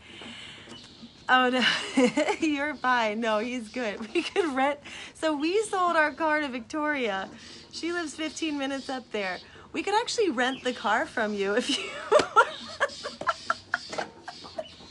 Oh 1.32 1.48
no, 1.50 1.64
you're 2.40 2.74
fine. 2.74 3.20
No, 3.20 3.38
he's 3.38 3.70
good. 3.70 4.12
We 4.14 4.24
could 4.24 4.56
rent. 4.56 4.80
So 5.14 5.38
we 5.38 5.62
sold 5.62 5.96
our 5.96 6.12
car 6.12 6.42
to 6.42 6.48
Victoria. 6.48 7.30
She 7.72 7.94
lives 7.94 8.16
15 8.16 8.58
minutes 8.58 8.90
up 8.90 9.10
there. 9.12 9.38
We 9.72 9.84
could 9.84 9.94
actually 9.96 10.30
rent 10.30 10.64
the 10.64 10.74
car 10.74 11.06
from 11.06 11.34
you 11.34 11.56
if 11.56 11.70
you. 11.70 11.84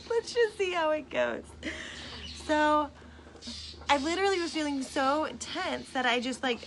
Let's 0.09 0.33
just 0.33 0.57
see 0.57 0.71
how 0.71 0.91
it 0.91 1.09
goes. 1.09 1.43
So 2.45 2.89
I 3.89 3.97
literally 3.97 4.39
was 4.39 4.53
feeling 4.53 4.81
so 4.81 5.27
tense 5.39 5.89
that 5.91 6.05
I 6.05 6.19
just 6.19 6.43
like 6.43 6.59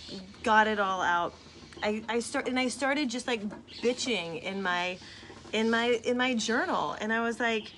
got 0.43 0.67
it 0.67 0.79
all 0.79 1.01
out. 1.01 1.33
I, 1.81 2.03
I 2.07 2.19
start 2.19 2.47
and 2.47 2.59
I 2.59 2.67
started 2.67 3.09
just 3.09 3.27
like 3.27 3.41
bitching 3.81 4.41
in 4.41 4.61
my 4.61 4.97
in 5.51 5.69
my 5.69 5.99
in 6.03 6.17
my 6.17 6.33
journal 6.35 6.95
and 6.99 7.11
I 7.11 7.21
was 7.21 7.39
like 7.39 7.71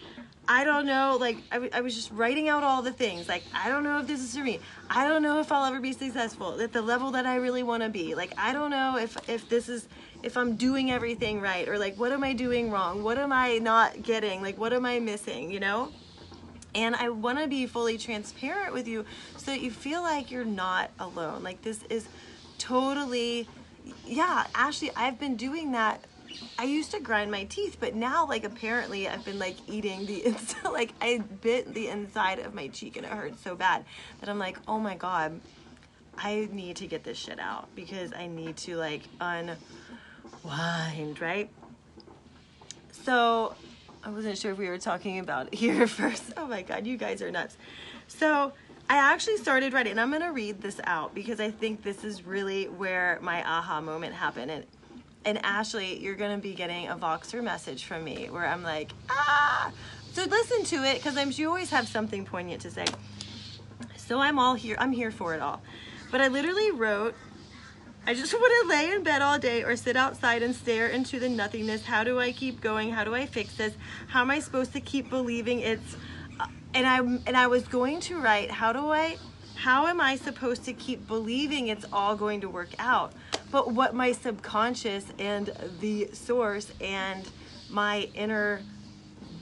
I 0.47 0.63
don't 0.63 0.85
know, 0.85 1.17
like, 1.19 1.37
I, 1.51 1.69
I 1.73 1.81
was 1.81 1.95
just 1.95 2.11
writing 2.11 2.49
out 2.49 2.63
all 2.63 2.81
the 2.81 2.91
things. 2.91 3.27
Like, 3.27 3.43
I 3.53 3.69
don't 3.69 3.83
know 3.83 3.99
if 3.99 4.07
this 4.07 4.21
is 4.21 4.35
for 4.35 4.43
me. 4.43 4.59
I 4.89 5.07
don't 5.07 5.23
know 5.23 5.39
if 5.39 5.51
I'll 5.51 5.65
ever 5.65 5.79
be 5.79 5.93
successful 5.93 6.61
at 6.61 6.71
the 6.71 6.81
level 6.81 7.11
that 7.11 7.25
I 7.25 7.37
really 7.37 7.63
want 7.63 7.83
to 7.83 7.89
be. 7.89 8.13
Like, 8.15 8.33
I 8.37 8.53
don't 8.53 8.69
know 8.69 8.97
if, 8.97 9.17
if 9.27 9.49
this 9.49 9.69
is, 9.69 9.87
if 10.25 10.35
I'm 10.37 10.55
doing 10.55 10.91
everything 10.91 11.39
right 11.39 11.67
or 11.69 11.77
like, 11.77 11.97
what 11.97 12.11
am 12.11 12.23
I 12.23 12.33
doing 12.33 12.71
wrong? 12.71 13.03
What 13.03 13.19
am 13.19 13.31
I 13.31 13.59
not 13.59 14.01
getting? 14.01 14.41
Like, 14.41 14.57
what 14.57 14.73
am 14.73 14.83
I 14.83 14.99
missing, 14.99 15.51
you 15.51 15.59
know? 15.59 15.91
And 16.73 16.95
I 16.95 17.09
want 17.09 17.39
to 17.39 17.47
be 17.47 17.67
fully 17.67 17.97
transparent 17.97 18.73
with 18.73 18.87
you 18.87 19.05
so 19.37 19.51
that 19.51 19.61
you 19.61 19.69
feel 19.69 20.01
like 20.01 20.31
you're 20.31 20.43
not 20.43 20.89
alone. 20.99 21.43
Like, 21.43 21.61
this 21.61 21.83
is 21.89 22.07
totally, 22.57 23.47
yeah, 24.05 24.47
Ashley, 24.55 24.91
I've 24.95 25.19
been 25.19 25.35
doing 25.35 25.71
that 25.73 26.03
I 26.59 26.65
used 26.65 26.91
to 26.91 26.99
grind 26.99 27.31
my 27.31 27.45
teeth, 27.45 27.77
but 27.79 27.95
now 27.95 28.27
like 28.27 28.43
apparently 28.43 29.07
I've 29.07 29.23
been 29.23 29.39
like 29.39 29.55
eating 29.67 30.05
the 30.05 30.25
inside, 30.25 30.71
like 30.71 30.93
I 30.99 31.19
bit 31.41 31.73
the 31.73 31.87
inside 31.87 32.39
of 32.39 32.53
my 32.53 32.67
cheek 32.67 32.97
and 32.97 33.05
it 33.05 33.11
hurts 33.11 33.41
so 33.41 33.55
bad 33.55 33.85
that 34.19 34.27
I'm 34.27 34.39
like, 34.39 34.57
oh 34.67 34.79
my 34.79 34.95
god, 34.95 35.39
I 36.17 36.49
need 36.51 36.77
to 36.77 36.87
get 36.87 37.05
this 37.05 37.17
shit 37.17 37.39
out 37.39 37.73
because 37.73 38.11
I 38.13 38.27
need 38.27 38.57
to 38.57 38.75
like 38.75 39.03
unwind, 40.45 41.21
right? 41.21 41.49
So 42.91 43.55
I 44.03 44.09
wasn't 44.09 44.37
sure 44.37 44.51
if 44.51 44.57
we 44.57 44.67
were 44.67 44.77
talking 44.77 45.19
about 45.19 45.53
here 45.53 45.87
first. 45.87 46.33
Oh 46.37 46.47
my 46.47 46.61
god, 46.61 46.85
you 46.87 46.97
guys 46.97 47.21
are 47.21 47.31
nuts. 47.31 47.57
So 48.07 48.53
I 48.89 48.97
actually 48.97 49.37
started 49.37 49.73
writing, 49.73 49.91
and 49.91 50.01
I'm 50.01 50.11
gonna 50.11 50.31
read 50.31 50.61
this 50.61 50.79
out 50.83 51.15
because 51.15 51.39
I 51.39 51.51
think 51.51 51.83
this 51.83 52.03
is 52.03 52.25
really 52.25 52.65
where 52.65 53.19
my 53.21 53.43
aha 53.43 53.81
moment 53.81 54.13
happened. 54.13 54.51
And 54.51 54.65
and 55.25 55.43
Ashley, 55.43 55.99
you're 55.99 56.15
gonna 56.15 56.37
be 56.37 56.53
getting 56.53 56.87
a 56.87 56.95
Voxer 56.95 57.43
message 57.43 57.85
from 57.85 58.03
me 58.03 58.27
where 58.29 58.45
I'm 58.45 58.63
like, 58.63 58.91
ah. 59.09 59.71
So 60.13 60.23
listen 60.23 60.63
to 60.65 60.83
it 60.85 60.95
because 60.95 61.17
I'm 61.17 61.31
you 61.31 61.49
always 61.49 61.71
have 61.71 61.87
something 61.87 62.25
poignant 62.25 62.61
to 62.61 62.71
say. 62.71 62.85
So 63.97 64.19
I'm 64.19 64.37
all 64.37 64.53
here. 64.53 64.77
I'm 64.79 64.91
here 64.91 65.11
for 65.11 65.33
it 65.33 65.41
all. 65.41 65.61
But 66.11 66.21
I 66.21 66.27
literally 66.27 66.71
wrote, 66.71 67.15
I 68.07 68.13
just 68.13 68.33
want 68.39 68.53
to 68.63 68.69
lay 68.69 68.91
in 68.91 69.03
bed 69.03 69.21
all 69.21 69.39
day 69.39 69.63
or 69.63 69.75
sit 69.75 69.95
outside 69.95 70.43
and 70.43 70.55
stare 70.55 70.87
into 70.87 71.19
the 71.19 71.29
nothingness. 71.29 71.85
How 71.85 72.03
do 72.03 72.19
I 72.19 72.31
keep 72.31 72.61
going? 72.61 72.91
How 72.91 73.03
do 73.03 73.15
I 73.15 73.25
fix 73.25 73.55
this? 73.55 73.73
How 74.07 74.21
am 74.21 74.31
I 74.31 74.39
supposed 74.39 74.73
to 74.73 74.79
keep 74.79 75.09
believing 75.09 75.59
it's? 75.59 75.95
Uh, 76.39 76.47
and 76.73 76.85
I 76.85 76.97
and 76.97 77.37
I 77.37 77.47
was 77.47 77.67
going 77.67 77.99
to 78.01 78.19
write, 78.19 78.51
how 78.51 78.73
do 78.73 78.91
I? 78.91 79.17
How 79.55 79.87
am 79.87 80.01
I 80.01 80.17
supposed 80.17 80.65
to 80.65 80.73
keep 80.73 81.07
believing 81.07 81.69
it's 81.69 81.85
all 81.93 82.15
going 82.15 82.41
to 82.41 82.49
work 82.49 82.69
out? 82.77 83.13
but 83.55 83.71
what 83.71 83.95
my 83.95 84.11
subconscious 84.11 85.05
and 85.17 85.49
the 85.79 86.09
source 86.11 86.73
and 86.81 87.25
my 87.69 88.09
inner 88.13 88.61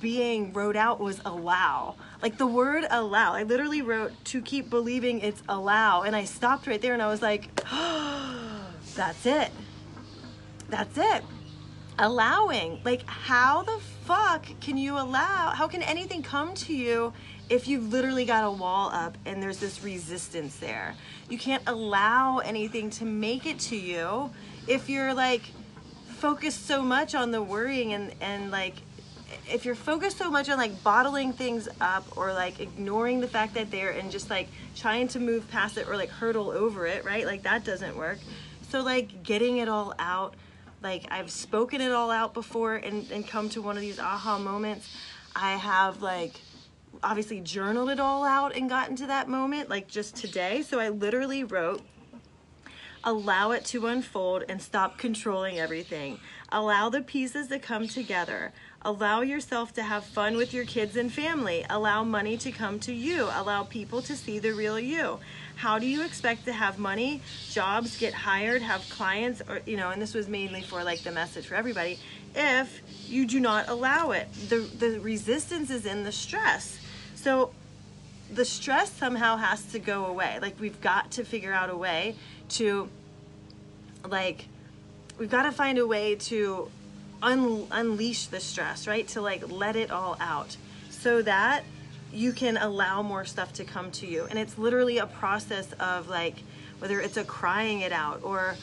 being 0.01 0.53
wrote 0.53 0.75
out 0.75 0.99
was 0.99 1.19
allow. 1.25 1.95
Like 2.21 2.37
the 2.37 2.45
word 2.45 2.85
allow. 2.91 3.33
I 3.33 3.41
literally 3.41 3.81
wrote 3.81 4.11
to 4.25 4.41
keep 4.41 4.69
believing 4.69 5.19
it's 5.21 5.41
allow. 5.49 6.03
And 6.03 6.15
I 6.15 6.25
stopped 6.25 6.67
right 6.67 6.79
there 6.79 6.93
and 6.93 7.01
I 7.01 7.07
was 7.07 7.23
like, 7.23 7.59
oh, 7.71 8.39
that's 8.93 9.25
it. 9.25 9.51
That's 10.69 10.97
it. 10.97 11.23
Allowing. 11.99 12.81
Like, 12.83 13.07
how 13.07 13.63
the 13.63 13.79
fuck 14.05 14.45
can 14.59 14.77
you 14.77 14.97
allow? 14.97 15.51
How 15.51 15.67
can 15.67 15.83
anything 15.83 16.23
come 16.23 16.53
to 16.55 16.73
you 16.73 17.13
if 17.49 17.67
you've 17.67 17.91
literally 17.91 18.25
got 18.25 18.43
a 18.43 18.51
wall 18.51 18.89
up 18.91 19.17
and 19.25 19.41
there's 19.41 19.57
this 19.57 19.83
resistance 19.83 20.57
there. 20.57 20.95
You 21.29 21.37
can't 21.37 21.63
allow 21.67 22.39
anything 22.39 22.89
to 22.91 23.05
make 23.05 23.45
it 23.45 23.59
to 23.59 23.75
you 23.75 24.31
if 24.67 24.89
you're 24.89 25.13
like 25.13 25.41
focused 26.07 26.65
so 26.65 26.81
much 26.81 27.15
on 27.15 27.31
the 27.31 27.41
worrying 27.41 27.93
and, 27.93 28.13
and 28.21 28.49
like 28.49 28.75
if 29.51 29.65
you're 29.65 29.75
focused 29.75 30.17
so 30.17 30.31
much 30.31 30.49
on 30.49 30.57
like 30.57 30.83
bottling 30.83 31.33
things 31.33 31.67
up 31.81 32.05
or 32.17 32.31
like 32.31 32.59
ignoring 32.59 33.19
the 33.19 33.27
fact 33.27 33.55
that 33.55 33.69
they're 33.71 33.91
and 33.91 34.09
just 34.09 34.29
like 34.29 34.47
trying 34.75 35.07
to 35.09 35.19
move 35.19 35.49
past 35.51 35.77
it 35.77 35.87
or 35.87 35.97
like 35.97 36.09
hurdle 36.09 36.49
over 36.49 36.87
it, 36.87 37.03
right? 37.03 37.25
Like 37.25 37.43
that 37.43 37.65
doesn't 37.65 37.97
work. 37.97 38.19
So 38.73 38.81
like 38.81 39.21
getting 39.21 39.57
it 39.57 39.69
all 39.69 39.93
out, 39.99 40.33
like 40.81 41.05
I've 41.11 41.29
spoken 41.29 41.79
it 41.79 41.91
all 41.91 42.09
out 42.09 42.33
before 42.33 42.73
and, 42.73 43.07
and 43.11 43.27
come 43.27 43.47
to 43.49 43.61
one 43.61 43.75
of 43.75 43.81
these 43.81 43.99
aha 43.99 44.39
moments. 44.39 44.89
I 45.35 45.51
have 45.57 46.01
like 46.01 46.41
obviously 47.03 47.39
journaled 47.39 47.91
it 47.91 47.99
all 47.99 48.25
out 48.25 48.55
and 48.55 48.67
gotten 48.67 48.95
to 48.95 49.05
that 49.05 49.29
moment, 49.29 49.69
like 49.69 49.87
just 49.87 50.15
today. 50.15 50.63
So 50.63 50.79
I 50.79 50.89
literally 50.89 51.43
wrote, 51.43 51.83
allow 53.03 53.51
it 53.51 53.63
to 53.65 53.85
unfold 53.85 54.45
and 54.49 54.59
stop 54.59 54.97
controlling 54.97 55.59
everything. 55.59 56.17
Allow 56.51 56.89
the 56.89 57.01
pieces 57.01 57.49
to 57.49 57.59
come 57.59 57.87
together. 57.87 58.53
Allow 58.81 59.21
yourself 59.21 59.71
to 59.73 59.83
have 59.83 60.03
fun 60.03 60.35
with 60.35 60.51
your 60.51 60.65
kids 60.65 60.97
and 60.97 61.13
family. 61.13 61.63
Allow 61.69 62.05
money 62.05 62.37
to 62.37 62.51
come 62.51 62.79
to 62.79 62.91
you. 62.91 63.29
Allow 63.33 63.65
people 63.65 64.01
to 64.01 64.15
see 64.15 64.39
the 64.39 64.51
real 64.51 64.79
you. 64.79 65.19
How 65.55 65.79
do 65.79 65.85
you 65.85 66.03
expect 66.03 66.45
to 66.45 66.53
have 66.53 66.77
money, 66.77 67.21
jobs, 67.49 67.97
get 67.97 68.13
hired, 68.13 68.61
have 68.61 68.87
clients, 68.89 69.41
or, 69.47 69.61
you 69.65 69.77
know, 69.77 69.91
and 69.91 70.01
this 70.01 70.13
was 70.13 70.27
mainly 70.27 70.61
for 70.61 70.83
like 70.83 71.03
the 71.03 71.11
message 71.11 71.47
for 71.47 71.55
everybody, 71.55 71.99
if 72.35 72.81
you 73.07 73.25
do 73.25 73.39
not 73.39 73.69
allow 73.69 74.11
it? 74.11 74.27
The, 74.49 74.57
the 74.57 74.99
resistance 74.99 75.69
is 75.69 75.85
in 75.85 76.03
the 76.03 76.11
stress. 76.11 76.77
So 77.15 77.51
the 78.33 78.45
stress 78.45 78.91
somehow 78.91 79.37
has 79.37 79.63
to 79.71 79.79
go 79.79 80.05
away. 80.05 80.39
Like 80.41 80.59
we've 80.59 80.81
got 80.81 81.11
to 81.11 81.23
figure 81.23 81.53
out 81.53 81.69
a 81.69 81.77
way 81.77 82.15
to 82.49 82.89
like 84.09 84.47
we've 85.17 85.29
got 85.29 85.43
to 85.43 85.51
find 85.51 85.77
a 85.77 85.87
way 85.87 86.15
to 86.15 86.69
un- 87.21 87.67
unleash 87.71 88.27
the 88.27 88.39
stress, 88.39 88.87
right? 88.87 89.07
To 89.09 89.21
like 89.21 89.49
let 89.49 89.75
it 89.75 89.91
all 89.91 90.17
out 90.19 90.57
so 90.89 91.21
that 91.21 91.63
you 92.13 92.31
can 92.31 92.57
allow 92.57 93.01
more 93.01 93.25
stuff 93.25 93.51
to 93.53 93.63
come 93.63 93.91
to 93.91 94.07
you. 94.07 94.25
And 94.29 94.37
it's 94.37 94.57
literally 94.57 94.99
a 94.99 95.07
process 95.07 95.71
of 95.73 96.07
like 96.07 96.43
whether 96.79 96.99
it's 96.99 97.17
a 97.17 97.23
crying 97.23 97.81
it 97.81 97.91
out 97.91 98.21
or 98.23 98.55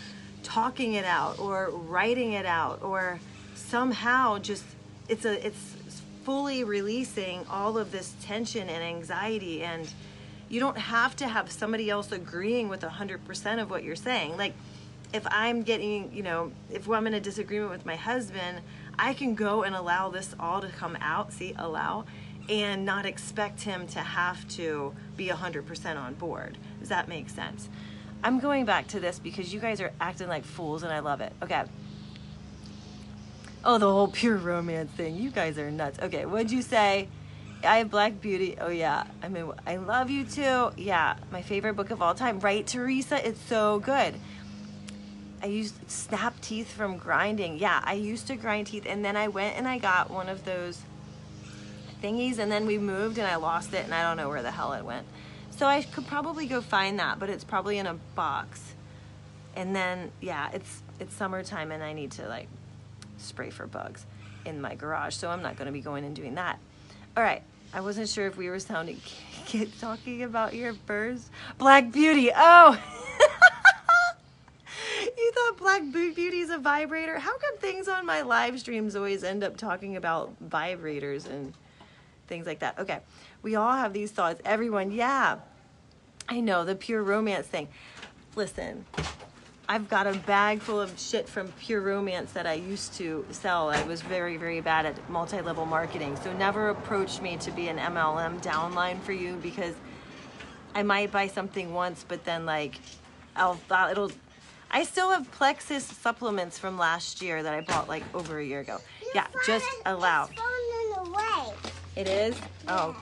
talking 0.42 0.95
it 0.95 1.04
out 1.04 1.38
or 1.38 1.71
writing 1.71 2.33
it 2.33 2.47
out 2.47 2.83
or 2.83 3.21
somehow 3.54 4.38
just 4.38 4.64
it's 5.09 5.25
a 5.25 5.47
it's 5.47 5.76
fully 6.25 6.64
releasing 6.64 7.45
all 7.49 7.76
of 7.78 7.92
this 7.92 8.14
tension 8.23 8.69
and 8.69 8.83
anxiety 8.83 9.62
and 9.62 9.92
you 10.49 10.61
don't 10.61 10.78
have 10.78 11.14
to 11.16 11.28
have 11.28 11.50
somebody 11.50 11.88
else 11.88 12.11
agreeing 12.12 12.69
with 12.69 12.80
100% 12.80 13.62
of 13.62 13.71
what 13.71 13.85
you're 13.85 13.97
saying 13.97 14.37
like 14.37 14.54
if 15.12 15.26
i'm 15.30 15.62
getting 15.62 16.11
you 16.12 16.23
know 16.23 16.52
if 16.71 16.88
i'm 16.88 17.07
in 17.07 17.14
a 17.14 17.21
disagreement 17.21 17.71
with 17.71 17.87
my 17.87 17.97
husband 17.97 18.61
i 18.99 19.12
can 19.12 19.35
go 19.35 19.62
and 19.62 19.75
allow 19.75 20.09
this 20.09 20.35
all 20.38 20.61
to 20.61 20.69
come 20.69 20.97
out 21.00 21.33
see 21.33 21.54
allow 21.59 22.04
and 22.50 22.85
not 22.85 23.07
expect 23.07 23.62
him 23.62 23.87
to 23.87 24.00
have 24.00 24.47
to 24.49 24.92
be 25.16 25.28
100% 25.28 25.97
on 25.97 26.14
board 26.14 26.59
does 26.80 26.88
that 26.90 27.09
make 27.09 27.30
sense 27.30 27.69
i'm 28.23 28.38
going 28.38 28.64
back 28.64 28.87
to 28.88 29.00
this 29.00 29.19
because 29.19 29.54
you 29.54 29.61
guys 29.61 29.80
are 29.80 29.92
acting 30.00 30.28
like 30.28 30.45
fools 30.45 30.83
and 30.83 30.92
i 30.92 30.99
love 30.99 31.21
it 31.21 31.33
okay 31.42 31.64
Oh, 33.62 33.76
the 33.76 33.90
whole 33.90 34.09
pure 34.09 34.37
romance 34.37 34.90
thing. 34.92 35.16
You 35.16 35.30
guys 35.30 35.59
are 35.59 35.71
nuts. 35.71 35.99
Okay, 36.00 36.25
what'd 36.25 36.50
you 36.50 36.62
say? 36.62 37.09
I 37.62 37.78
have 37.78 37.90
Black 37.90 38.19
Beauty. 38.19 38.57
Oh 38.59 38.71
yeah. 38.71 39.04
I 39.23 39.28
mean, 39.28 39.52
I 39.66 39.76
love 39.76 40.09
you 40.09 40.25
too. 40.25 40.71
Yeah, 40.78 41.16
my 41.30 41.42
favorite 41.42 41.75
book 41.75 41.90
of 41.90 42.00
all 42.00 42.14
time. 42.14 42.40
Right, 42.40 42.66
Teresa? 42.66 43.26
It's 43.26 43.40
so 43.40 43.78
good. 43.80 44.14
I 45.42 45.47
used 45.47 45.75
snap 45.90 46.40
teeth 46.40 46.73
from 46.73 46.97
grinding. 46.97 47.59
Yeah, 47.59 47.83
I 47.85 47.95
used 47.95 48.26
to 48.28 48.37
grind 48.37 48.69
teeth, 48.69 48.87
and 48.87 49.04
then 49.04 49.14
I 49.16 49.28
went 49.28 49.59
and 49.59 49.69
I 49.69 49.76
got 49.76 50.11
one 50.11 50.30
of 50.30 50.47
those 50.47 50.80
thingies, 52.02 52.38
and 52.38 52.50
then 52.50 52.66
we 52.66 52.78
moved 52.78 53.19
and 53.19 53.26
I 53.26 53.37
lost 53.37 53.75
it, 53.75 53.85
and 53.85 53.95
I 53.95 54.02
don't 54.02 54.16
know 54.16 54.28
where 54.28 54.42
the 54.42 54.50
hell 54.50 54.73
it 54.73 54.85
went. 54.85 55.07
So 55.50 55.66
I 55.66 55.83
could 55.83 56.07
probably 56.07 56.47
go 56.47 56.61
find 56.61 56.99
that, 56.99 57.19
but 57.19 57.28
it's 57.28 57.45
probably 57.45 57.78
in 57.78 57.87
a 57.87 57.95
box. 58.14 58.75
And 59.54 59.76
then, 59.76 60.11
yeah, 60.21 60.50
it's 60.52 60.83
it's 61.00 61.14
summertime 61.14 61.73
and 61.73 61.83
I 61.83 61.92
need 61.92 62.12
to 62.12 62.28
like 62.28 62.49
spray 63.19 63.50
for 63.50 63.66
bugs 63.66 64.07
in 64.45 64.61
my 64.61 64.75
garage. 64.75 65.14
So 65.14 65.30
I'm 65.30 65.42
not 65.42 65.57
going 65.57 65.66
to 65.66 65.73
be 65.73 65.80
going 65.80 66.04
and 66.04 66.14
doing 66.14 66.35
that. 66.37 66.59
All 67.16 67.23
right. 67.23 67.42
I 67.73 67.80
wasn't 67.80 68.09
sure 68.09 68.26
if 68.26 68.37
we 68.37 68.49
were 68.49 68.59
sounding 68.59 69.00
talking 69.80 70.25
about 70.25 70.54
your 70.54 70.75
first 70.87 71.30
Black 71.57 71.92
Beauty. 71.92 72.30
Oh. 72.35 72.73
you 75.16 75.33
thought 75.33 75.57
Black 75.57 75.83
Beauty 75.92 76.40
is 76.40 76.50
a 76.50 76.59
vibrator? 76.59 77.19
How 77.19 77.38
come 77.38 77.59
things 77.59 77.87
on 77.87 78.04
my 78.04 78.23
live 78.23 78.59
streams 78.59 78.97
always 78.97 79.23
end 79.23 79.45
up 79.45 79.57
talking 79.57 79.97
about 79.97 80.35
vibrators 80.49 81.30
and 81.30 81.52
things 82.30 82.46
like 82.46 82.60
that? 82.60 82.78
Okay. 82.78 83.00
We 83.42 83.56
all 83.56 83.75
have 83.75 83.92
these 83.92 84.10
thoughts. 84.10 84.40
Everyone, 84.46 84.90
yeah. 84.90 85.40
I 86.28 86.40
know 86.40 86.64
the 86.64 86.75
pure 86.75 87.02
romance 87.02 87.46
thing. 87.46 87.68
Listen, 88.37 88.87
I've 89.68 89.88
got 89.88 90.08
a 90.08 90.14
bag 90.14 90.60
full 90.60 90.80
of 90.80 90.99
shit 90.99 91.28
from 91.28 91.52
Pure 91.60 91.82
Romance 91.82 92.32
that 92.32 92.44
I 92.44 92.54
used 92.54 92.94
to 92.94 93.25
sell. 93.30 93.70
I 93.70 93.82
was 93.84 94.02
very, 94.02 94.37
very 94.37 94.60
bad 94.60 94.84
at 94.87 95.10
multi 95.10 95.40
level 95.40 95.64
marketing. 95.64 96.16
So 96.25 96.32
never 96.32 96.70
approach 96.70 97.20
me 97.20 97.37
to 97.37 97.52
be 97.52 97.68
an 97.68 97.78
MLM 97.78 98.42
downline 98.42 99.00
for 99.00 99.12
you 99.12 99.37
because 99.42 99.76
I 100.75 100.82
might 100.82 101.12
buy 101.12 101.28
something 101.28 101.72
once, 101.72 102.04
but 102.06 102.25
then 102.25 102.46
like 102.46 102.80
I'll 103.37 103.60
it'll. 103.90 104.10
I 104.72 104.84
still 104.84 105.10
have 105.10 105.30
Plexus 105.32 105.84
supplements 105.84 106.58
from 106.58 106.76
last 106.76 107.22
year 107.22 107.42
that 107.42 107.54
I 107.54 107.60
bought 107.60 107.88
like 107.88 108.04
over 108.12 108.38
a 108.38 108.44
year 108.44 108.60
ago. 108.60 108.78
yeah, 109.14 109.26
just 109.46 109.66
allow. 109.87 110.28
It 112.00 112.09
is? 112.09 112.35
Oh, 112.66 112.97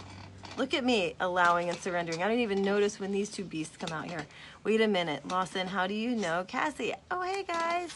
look 0.57 0.75
at 0.75 0.85
me 0.85 1.15
allowing 1.21 1.69
and 1.69 1.79
surrendering. 1.79 2.21
I 2.21 2.27
don't 2.27 2.41
even 2.41 2.63
notice 2.63 2.99
when 2.99 3.13
these 3.13 3.31
two 3.31 3.45
beasts 3.45 3.77
come 3.77 3.97
out 3.97 4.07
here. 4.07 4.27
Wait 4.65 4.81
a 4.81 4.89
minute, 4.89 5.29
Lawson, 5.29 5.69
how 5.69 5.87
do 5.87 5.95
you 5.95 6.17
know 6.17 6.45
Cassie? 6.49 6.93
Oh, 7.09 7.23
hey 7.23 7.45
guys. 7.45 7.95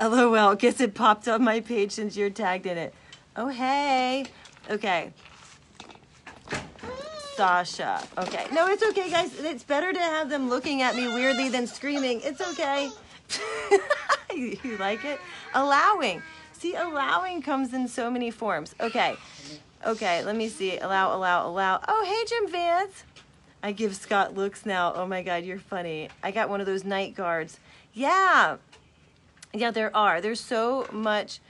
LOL, 0.00 0.54
guess 0.54 0.80
it 0.80 0.94
popped 0.94 1.28
on 1.28 1.44
my 1.44 1.60
page 1.60 1.92
since 1.92 2.16
you're 2.16 2.30
tagged 2.30 2.64
in 2.64 2.78
it. 2.78 2.94
Oh, 3.36 3.48
hey. 3.48 4.24
Okay. 4.70 5.12
Sasha. 7.36 8.02
Okay. 8.16 8.46
No, 8.50 8.66
it's 8.68 8.82
okay, 8.82 9.10
guys. 9.10 9.38
It's 9.40 9.62
better 9.62 9.92
to 9.92 9.98
have 9.98 10.30
them 10.30 10.48
looking 10.48 10.80
at 10.80 10.96
me 10.96 11.06
weirdly 11.08 11.50
than 11.50 11.66
screaming. 11.66 12.22
It's 12.24 12.40
okay. 12.40 12.90
you, 14.34 14.56
you 14.64 14.78
like 14.78 15.04
it? 15.04 15.20
Allowing. 15.52 16.22
See, 16.54 16.76
allowing 16.76 17.42
comes 17.42 17.74
in 17.74 17.88
so 17.88 18.10
many 18.10 18.30
forms. 18.30 18.74
Okay. 18.80 19.16
Okay, 19.86 20.24
let 20.24 20.34
me 20.34 20.48
see. 20.48 20.78
Allow, 20.78 21.14
allow, 21.14 21.46
allow. 21.46 21.80
Oh, 21.86 22.04
hey, 22.06 22.24
Jim 22.26 22.50
Vance. 22.50 23.04
I 23.62 23.72
give 23.72 23.94
Scott 23.94 24.34
looks 24.34 24.64
now. 24.64 24.92
Oh 24.94 25.06
my 25.06 25.22
God, 25.22 25.44
you're 25.44 25.58
funny. 25.58 26.08
I 26.22 26.30
got 26.30 26.48
one 26.48 26.60
of 26.60 26.66
those 26.66 26.84
night 26.84 27.14
guards. 27.14 27.60
Yeah. 27.92 28.56
Yeah, 29.52 29.70
there 29.70 29.94
are. 29.94 30.20
There's 30.20 30.40
so 30.40 30.86
much 30.90 31.40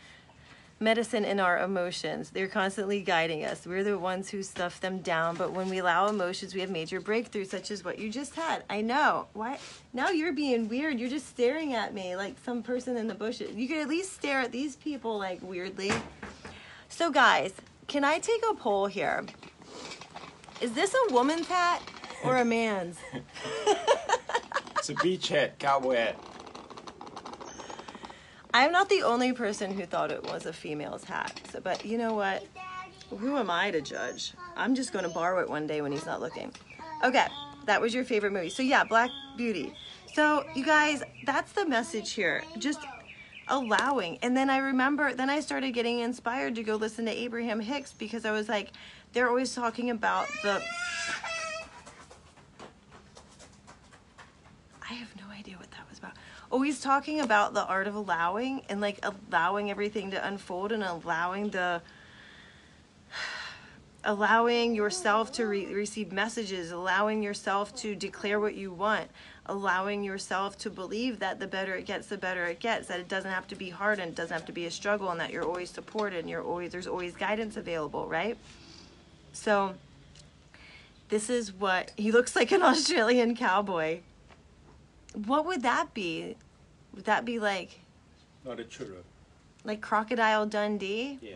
medicine 0.81 1.25
in 1.25 1.41
our 1.41 1.59
emotions. 1.61 2.31
They're 2.31 2.49
constantly 2.49 3.00
guiding 3.00 3.45
us. 3.45 3.67
We're 3.67 3.85
the 3.85 3.99
ones 3.99 4.31
who 4.31 4.43
stuff 4.43 4.81
them 4.81 4.99
down, 4.99 5.37
but 5.37 5.53
when 5.53 5.69
we 5.69 5.79
allow 5.79 6.09
emotions, 6.09 6.55
we 6.55 6.61
have 6.61 6.71
major 6.71 7.00
breakthroughs, 7.00 7.50
such 7.50 7.71
as 7.71 7.85
what 7.85 7.99
you 7.99 8.11
just 8.11 8.35
had. 8.35 8.64
I 8.69 8.81
know. 8.81 9.26
Why? 9.33 9.59
Now 9.93 10.11
you're 10.11 10.33
being 10.33 10.69
weird. 10.69 10.99
You're 10.99 11.11
just 11.11 11.29
staring 11.29 11.75
at 11.75 11.95
me 11.95 12.17
like 12.17 12.35
some 12.45 12.62
person 12.62 12.97
in 12.97 13.07
the 13.07 13.14
bushes. 13.14 13.55
You 13.55 13.69
could 13.69 13.79
at 13.79 13.88
least 13.88 14.12
stare 14.12 14.41
at 14.41 14.53
these 14.53 14.76
people 14.76 15.19
like 15.19 15.41
weirdly. 15.43 15.93
So, 16.88 17.11
guys, 17.11 17.53
can 17.87 18.05
I 18.05 18.19
take 18.19 18.43
a 18.50 18.55
poll 18.55 18.87
here? 18.87 19.25
Is 20.61 20.73
this 20.73 20.95
a 20.95 21.12
woman's 21.12 21.49
hat? 21.49 21.83
or 22.25 22.38
a 22.38 22.45
man's? 22.45 22.99
it's 24.76 24.88
a 24.88 24.95
beach 24.95 25.29
hat, 25.29 25.59
cowboy 25.59 25.97
hat. 25.97 26.19
I'm 28.53 28.73
not 28.73 28.88
the 28.88 29.03
only 29.03 29.33
person 29.33 29.73
who 29.73 29.85
thought 29.85 30.11
it 30.11 30.23
was 30.25 30.47
a 30.47 30.53
female's 30.53 31.05
hat. 31.05 31.41
So, 31.50 31.61
but 31.61 31.85
you 31.85 31.99
know 31.99 32.14
what? 32.14 32.47
Who 33.11 33.37
am 33.37 33.50
I 33.50 33.71
to 33.71 33.81
judge? 33.81 34.33
I'm 34.57 34.75
just 34.75 34.93
going 34.93 35.05
to 35.05 35.11
borrow 35.11 35.41
it 35.41 35.49
one 35.49 35.67
day 35.67 35.83
when 35.83 35.93
he's 35.93 36.07
not 36.07 36.21
looking. 36.21 36.53
Okay, 37.05 37.26
that 37.67 37.81
was 37.81 37.93
your 37.93 38.05
favorite 38.05 38.33
movie. 38.33 38.49
So 38.49 38.62
yeah, 38.62 38.85
Black 38.85 39.11
Beauty. 39.37 39.75
So 40.14 40.45
you 40.55 40.64
guys, 40.64 41.03
that's 41.26 41.53
the 41.53 41.66
message 41.66 42.12
here. 42.12 42.44
Just 42.59 42.81
allowing. 43.48 44.18
And 44.22 44.37
then 44.37 44.50
I 44.50 44.59
remember, 44.59 45.14
then 45.14 45.30
I 45.30 45.40
started 45.40 45.72
getting 45.72 46.00
inspired 46.00 46.54
to 46.57 46.62
go 46.62 46.76
listen 46.76 47.04
to 47.07 47.11
Abraham 47.11 47.61
Hicks 47.61 47.92
because 47.92 48.24
I 48.24 48.33
was 48.33 48.48
like, 48.48 48.72
they're 49.12 49.28
always 49.28 49.54
talking 49.54 49.90
about 49.90 50.26
the 50.42 50.62
I 54.88 54.94
have 54.94 55.14
no 55.16 55.33
idea 55.33 55.57
what 55.57 55.70
that 55.70 55.88
was 55.88 55.98
about. 55.98 56.12
He's 56.62 56.80
talking 56.80 57.20
about 57.20 57.54
the 57.54 57.64
art 57.64 57.87
of 57.87 57.94
allowing 57.94 58.62
and 58.68 58.80
like 58.80 59.00
allowing 59.02 59.70
everything 59.70 60.11
to 60.12 60.26
unfold 60.26 60.72
and 60.72 60.83
allowing 60.83 61.50
the 61.50 61.83
allowing 64.04 64.74
yourself 64.74 65.33
to 65.33 65.46
re- 65.46 65.72
receive 65.74 66.12
messages, 66.12 66.70
allowing 66.70 67.22
yourself 67.22 67.74
to 67.76 67.94
declare 67.94 68.38
what 68.38 68.54
you 68.54 68.72
want, 68.72 69.09
allowing 69.46 70.02
yourself 70.02 70.57
to 70.59 70.70
believe 70.70 71.18
that 71.18 71.38
the 71.38 71.46
better 71.46 71.74
it 71.74 71.85
gets, 71.87 72.07
the 72.07 72.16
better 72.16 72.44
it 72.46 72.61
gets, 72.61 72.88
that 72.88 72.98
it 73.00 73.09
doesn't 73.09 73.30
have 73.30 73.46
to 73.48 73.54
be 73.54 73.70
hard 73.70 73.98
and 73.98 74.11
it 74.11 74.14
doesn't 74.14 74.33
have 74.33 74.46
to 74.46 74.52
be 74.52 74.64
a 74.66 74.70
struggle 74.70 75.11
and 75.11 75.20
that 75.20 75.30
you're 75.30 75.44
always 75.44 75.70
supported 75.70 76.20
and 76.20 76.30
you're 76.30 76.42
always 76.42 76.72
there's 76.72 76.87
always 76.87 77.14
guidance 77.14 77.57
available, 77.57 78.07
right? 78.09 78.38
So 79.33 79.74
this 81.09 81.28
is 81.28 81.52
what 81.52 81.92
he 81.96 82.11
looks 82.11 82.35
like 82.35 82.52
an 82.52 82.62
Australian 82.72 83.37
cowboy. 83.37 84.00
What 85.26 85.44
would 85.46 85.62
that 85.62 85.92
be? 85.94 86.37
Would 86.94 87.04
that 87.04 87.24
be 87.24 87.38
like 87.38 87.80
Not 88.44 88.61
a 88.61 88.64
churro. 88.64 89.02
like 89.64 89.80
Crocodile 89.80 90.46
Dundee? 90.46 91.18
Yeah. 91.20 91.35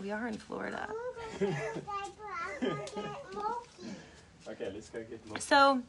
We 0.00 0.10
are 0.10 0.28
in 0.28 0.36
Florida. 0.36 0.88
Okay, 4.48 4.70
let's 4.72 4.90
go 4.90 5.00
get 5.00 5.26
more. 5.28 5.40
So, 5.40 5.82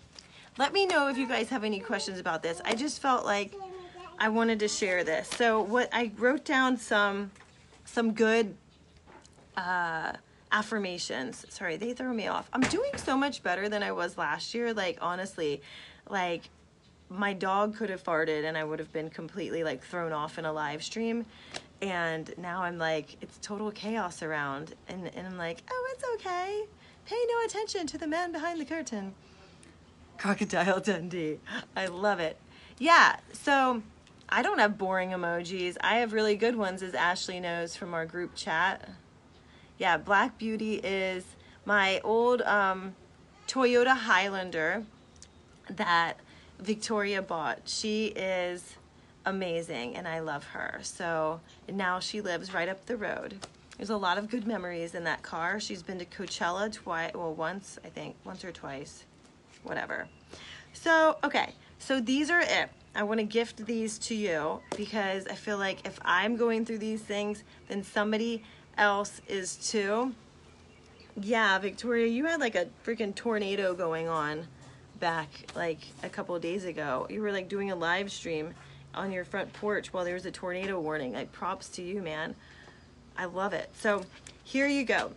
let 0.58 0.74
me 0.74 0.86
know 0.86 1.08
if 1.08 1.18
you 1.18 1.28
guys 1.28 1.50
have 1.50 1.64
any 1.64 1.80
questions 1.80 2.20
about 2.20 2.44
this. 2.44 2.62
I 2.66 2.74
just 2.74 3.02
felt 3.02 3.26
like 3.26 3.54
I 4.20 4.30
wanted 4.30 4.60
to 4.60 4.68
share 4.68 5.04
this. 5.04 5.28
So, 5.30 5.62
what 5.62 5.90
I 5.94 6.12
wrote 6.18 6.46
down 6.46 6.78
some 6.78 7.32
some 7.86 8.14
good 8.14 8.56
uh, 9.56 10.14
affirmations. 10.52 11.46
Sorry, 11.50 11.78
they 11.78 11.94
throw 11.94 12.14
me 12.14 12.28
off. 12.28 12.50
I'm 12.54 12.62
doing 12.62 12.92
so 12.98 13.18
much 13.18 13.44
better 13.44 13.70
than 13.70 13.84
I 13.84 13.92
was 13.92 14.18
last 14.18 14.54
year. 14.54 14.74
Like 14.74 14.98
honestly, 15.02 15.62
like 16.10 16.50
my 17.10 17.34
dog 17.34 17.76
could 17.76 17.90
have 17.90 18.04
farted 18.04 18.44
and 18.46 18.58
I 18.58 18.64
would 18.64 18.80
have 18.80 18.92
been 18.92 19.10
completely 19.10 19.64
like 19.64 19.84
thrown 19.84 20.12
off 20.12 20.38
in 20.38 20.46
a 20.46 20.52
live 20.52 20.84
stream. 20.84 21.26
And 21.82 22.34
now 22.38 22.64
I'm 22.64 22.78
like, 22.78 23.18
it's 23.22 23.38
total 23.42 23.72
chaos 23.72 24.24
around. 24.24 24.74
And, 24.88 25.12
and 25.16 25.28
I'm 25.28 25.38
like, 25.38 25.64
oh, 25.70 25.94
it's 25.94 26.04
okay. 26.16 26.64
Pay 27.06 27.26
no 27.30 27.46
attention 27.46 27.88
to 27.88 27.98
the 27.98 28.08
man 28.08 28.32
behind 28.32 28.60
the 28.60 28.66
curtain. 28.66 29.14
Crocodile 30.18 30.80
Dundee. 30.80 31.40
I 31.76 31.88
love 31.88 32.20
it. 32.20 32.38
Yeah, 32.80 33.18
so 33.34 33.82
I 34.30 34.42
don't 34.42 34.60
have 34.60 34.78
boring 34.78 35.12
emojis. 35.12 35.78
I 35.82 35.98
have 35.98 36.14
really 36.14 36.36
good 36.36 36.56
ones, 36.56 36.84
as 36.84 36.94
Ashley 36.94 37.40
knows 37.40 37.76
from 37.76 37.94
our 37.94 38.06
group 38.06 38.36
chat. 38.36 38.90
Yeah, 39.78 39.98
Black 39.98 40.38
Beauty 40.38 40.76
is 40.76 41.24
my 41.66 42.00
old 42.04 42.42
um, 42.42 42.96
Toyota 43.48 43.96
Highlander 43.96 44.84
that 45.70 46.18
Victoria 46.60 47.22
bought. 47.22 47.62
She 47.66 48.08
is 48.08 48.76
amazing 49.26 49.96
and 49.96 50.08
I 50.08 50.20
love 50.20 50.46
her. 50.46 50.80
So 50.82 51.42
now 51.72 52.00
she 52.00 52.22
lives 52.22 52.54
right 52.54 52.70
up 52.70 52.86
the 52.86 52.98
road. 52.98 53.46
There's 53.78 53.90
a 53.90 53.98
lot 53.98 54.18
of 54.18 54.30
good 54.30 54.48
memories 54.48 54.96
in 54.96 55.04
that 55.04 55.22
car. 55.22 55.60
She's 55.60 55.84
been 55.84 56.00
to 56.00 56.06
Coachella 56.06 56.72
twice, 56.72 57.14
well, 57.14 57.34
once, 57.34 57.78
I 57.86 57.90
think, 57.90 58.16
once 58.24 58.44
or 58.44 58.52
twice, 58.52 59.04
whatever. 59.64 60.08
So, 60.74 61.18
okay, 61.24 61.54
so 61.80 62.00
these 62.00 62.30
are 62.30 62.42
it. 62.42 62.70
I 62.96 63.04
want 63.04 63.20
to 63.20 63.26
gift 63.26 63.66
these 63.66 64.00
to 64.00 64.16
you 64.16 64.60
because 64.76 65.28
I 65.28 65.36
feel 65.36 65.58
like 65.58 65.86
if 65.86 66.00
I'm 66.04 66.36
going 66.36 66.66
through 66.66 66.80
these 66.80 67.02
things, 67.02 67.44
then 67.68 67.84
somebody 67.84 68.44
else 68.78 69.22
is 69.28 69.56
too. 69.56 70.14
Yeah, 71.20 71.58
Victoria, 71.60 72.08
you 72.08 72.26
had 72.26 72.40
like 72.40 72.56
a 72.56 72.68
freaking 72.86 73.14
tornado 73.14 73.74
going 73.74 74.08
on 74.08 74.48
back 75.00 75.30
like 75.56 75.80
a 76.04 76.10
couple 76.10 76.38
days 76.40 76.66
ago. 76.66 77.08
You 77.10 77.22
were 77.22 77.32
like 77.32 77.50
doing 77.50 77.72
a 77.72 77.76
live 77.76 78.12
stream 78.12 78.54
on 78.94 79.12
your 79.12 79.26
front 79.26 79.54
porch 79.54 79.94
while 79.94 80.04
there 80.04 80.16
was 80.16 80.26
a 80.26 80.32
tornado 80.32 80.80
warning. 80.80 81.14
Like 81.14 81.32
props 81.32 81.70
to 81.70 81.84
you, 81.84 82.02
man. 82.02 82.36
I 83.18 83.26
love 83.26 83.54
it. 83.54 83.70
So 83.78 84.06
here 84.44 84.68
you 84.68 84.84
go. 84.84 85.12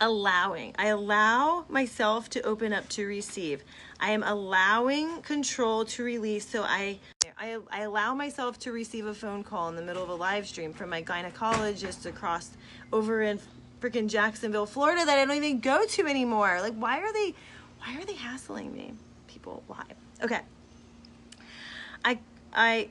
Allowing. 0.00 0.74
I 0.78 0.86
allow 0.86 1.64
myself 1.68 2.30
to 2.30 2.42
open 2.42 2.72
up 2.72 2.88
to 2.90 3.06
receive. 3.06 3.62
I 4.00 4.12
am 4.12 4.22
allowing 4.22 5.20
control 5.22 5.84
to 5.84 6.02
release. 6.02 6.48
So 6.48 6.62
I, 6.62 6.98
I, 7.38 7.58
I 7.70 7.82
allow 7.82 8.14
myself 8.14 8.58
to 8.60 8.72
receive 8.72 9.06
a 9.06 9.14
phone 9.14 9.44
call 9.44 9.68
in 9.68 9.76
the 9.76 9.82
middle 9.82 10.02
of 10.02 10.08
a 10.08 10.14
live 10.14 10.46
stream 10.46 10.72
from 10.72 10.88
my 10.90 11.02
gynecologist 11.02 12.06
across 12.06 12.50
over 12.92 13.22
in 13.22 13.38
freaking 13.80 14.08
Jacksonville, 14.08 14.66
Florida 14.66 15.04
that 15.04 15.18
I 15.18 15.24
don't 15.24 15.36
even 15.36 15.60
go 15.60 15.84
to 15.84 16.06
anymore. 16.06 16.60
Like, 16.60 16.74
why 16.74 17.00
are 17.00 17.12
they, 17.12 17.34
why 17.80 17.98
are 17.98 18.04
they 18.04 18.14
hassling 18.14 18.72
me? 18.72 18.94
People, 19.26 19.62
why? 19.66 19.84
Okay. 20.22 20.40
I 22.04 22.18
I 22.52 22.88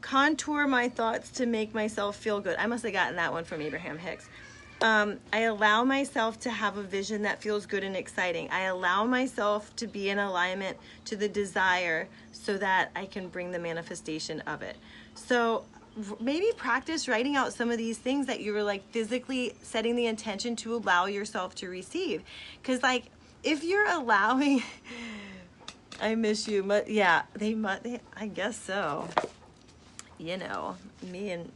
contour 0.00 0.66
my 0.66 0.88
thoughts 0.88 1.30
to 1.30 1.46
make 1.46 1.74
myself 1.74 2.16
feel 2.16 2.40
good. 2.40 2.56
I 2.58 2.66
must 2.66 2.82
have 2.82 2.92
gotten 2.92 3.16
that 3.16 3.32
one 3.32 3.44
from 3.44 3.62
Abraham 3.62 3.98
Hicks. 3.98 4.28
Um, 4.82 5.20
I 5.32 5.42
allow 5.42 5.84
myself 5.84 6.40
to 6.40 6.50
have 6.50 6.76
a 6.76 6.82
vision 6.82 7.22
that 7.22 7.40
feels 7.40 7.66
good 7.66 7.84
and 7.84 7.96
exciting. 7.96 8.50
I 8.50 8.62
allow 8.62 9.04
myself 9.04 9.74
to 9.76 9.86
be 9.86 10.10
in 10.10 10.18
alignment 10.18 10.76
to 11.04 11.14
the 11.14 11.28
desire 11.28 12.08
so 12.32 12.58
that 12.58 12.90
I 12.96 13.06
can 13.06 13.28
bring 13.28 13.52
the 13.52 13.60
manifestation 13.60 14.40
of 14.40 14.60
it. 14.60 14.76
So 15.14 15.64
maybe 16.18 16.46
practice 16.56 17.06
writing 17.06 17.36
out 17.36 17.52
some 17.52 17.70
of 17.70 17.78
these 17.78 17.96
things 17.96 18.26
that 18.26 18.40
you 18.40 18.52
were 18.52 18.64
like 18.64 18.82
physically 18.90 19.54
setting 19.62 19.94
the 19.94 20.06
intention 20.06 20.56
to 20.56 20.74
allow 20.74 21.06
yourself 21.06 21.54
to 21.56 21.68
receive. 21.68 22.24
Because, 22.60 22.82
like, 22.82 23.04
if 23.44 23.62
you're 23.62 23.88
allowing, 23.88 24.64
I 26.00 26.16
miss 26.16 26.48
you, 26.48 26.64
but 26.64 26.90
yeah, 26.90 27.22
they 27.34 27.54
must, 27.54 27.86
I 28.16 28.26
guess 28.26 28.56
so. 28.56 29.08
You 30.18 30.38
know, 30.38 30.76
me 31.06 31.30
and 31.30 31.52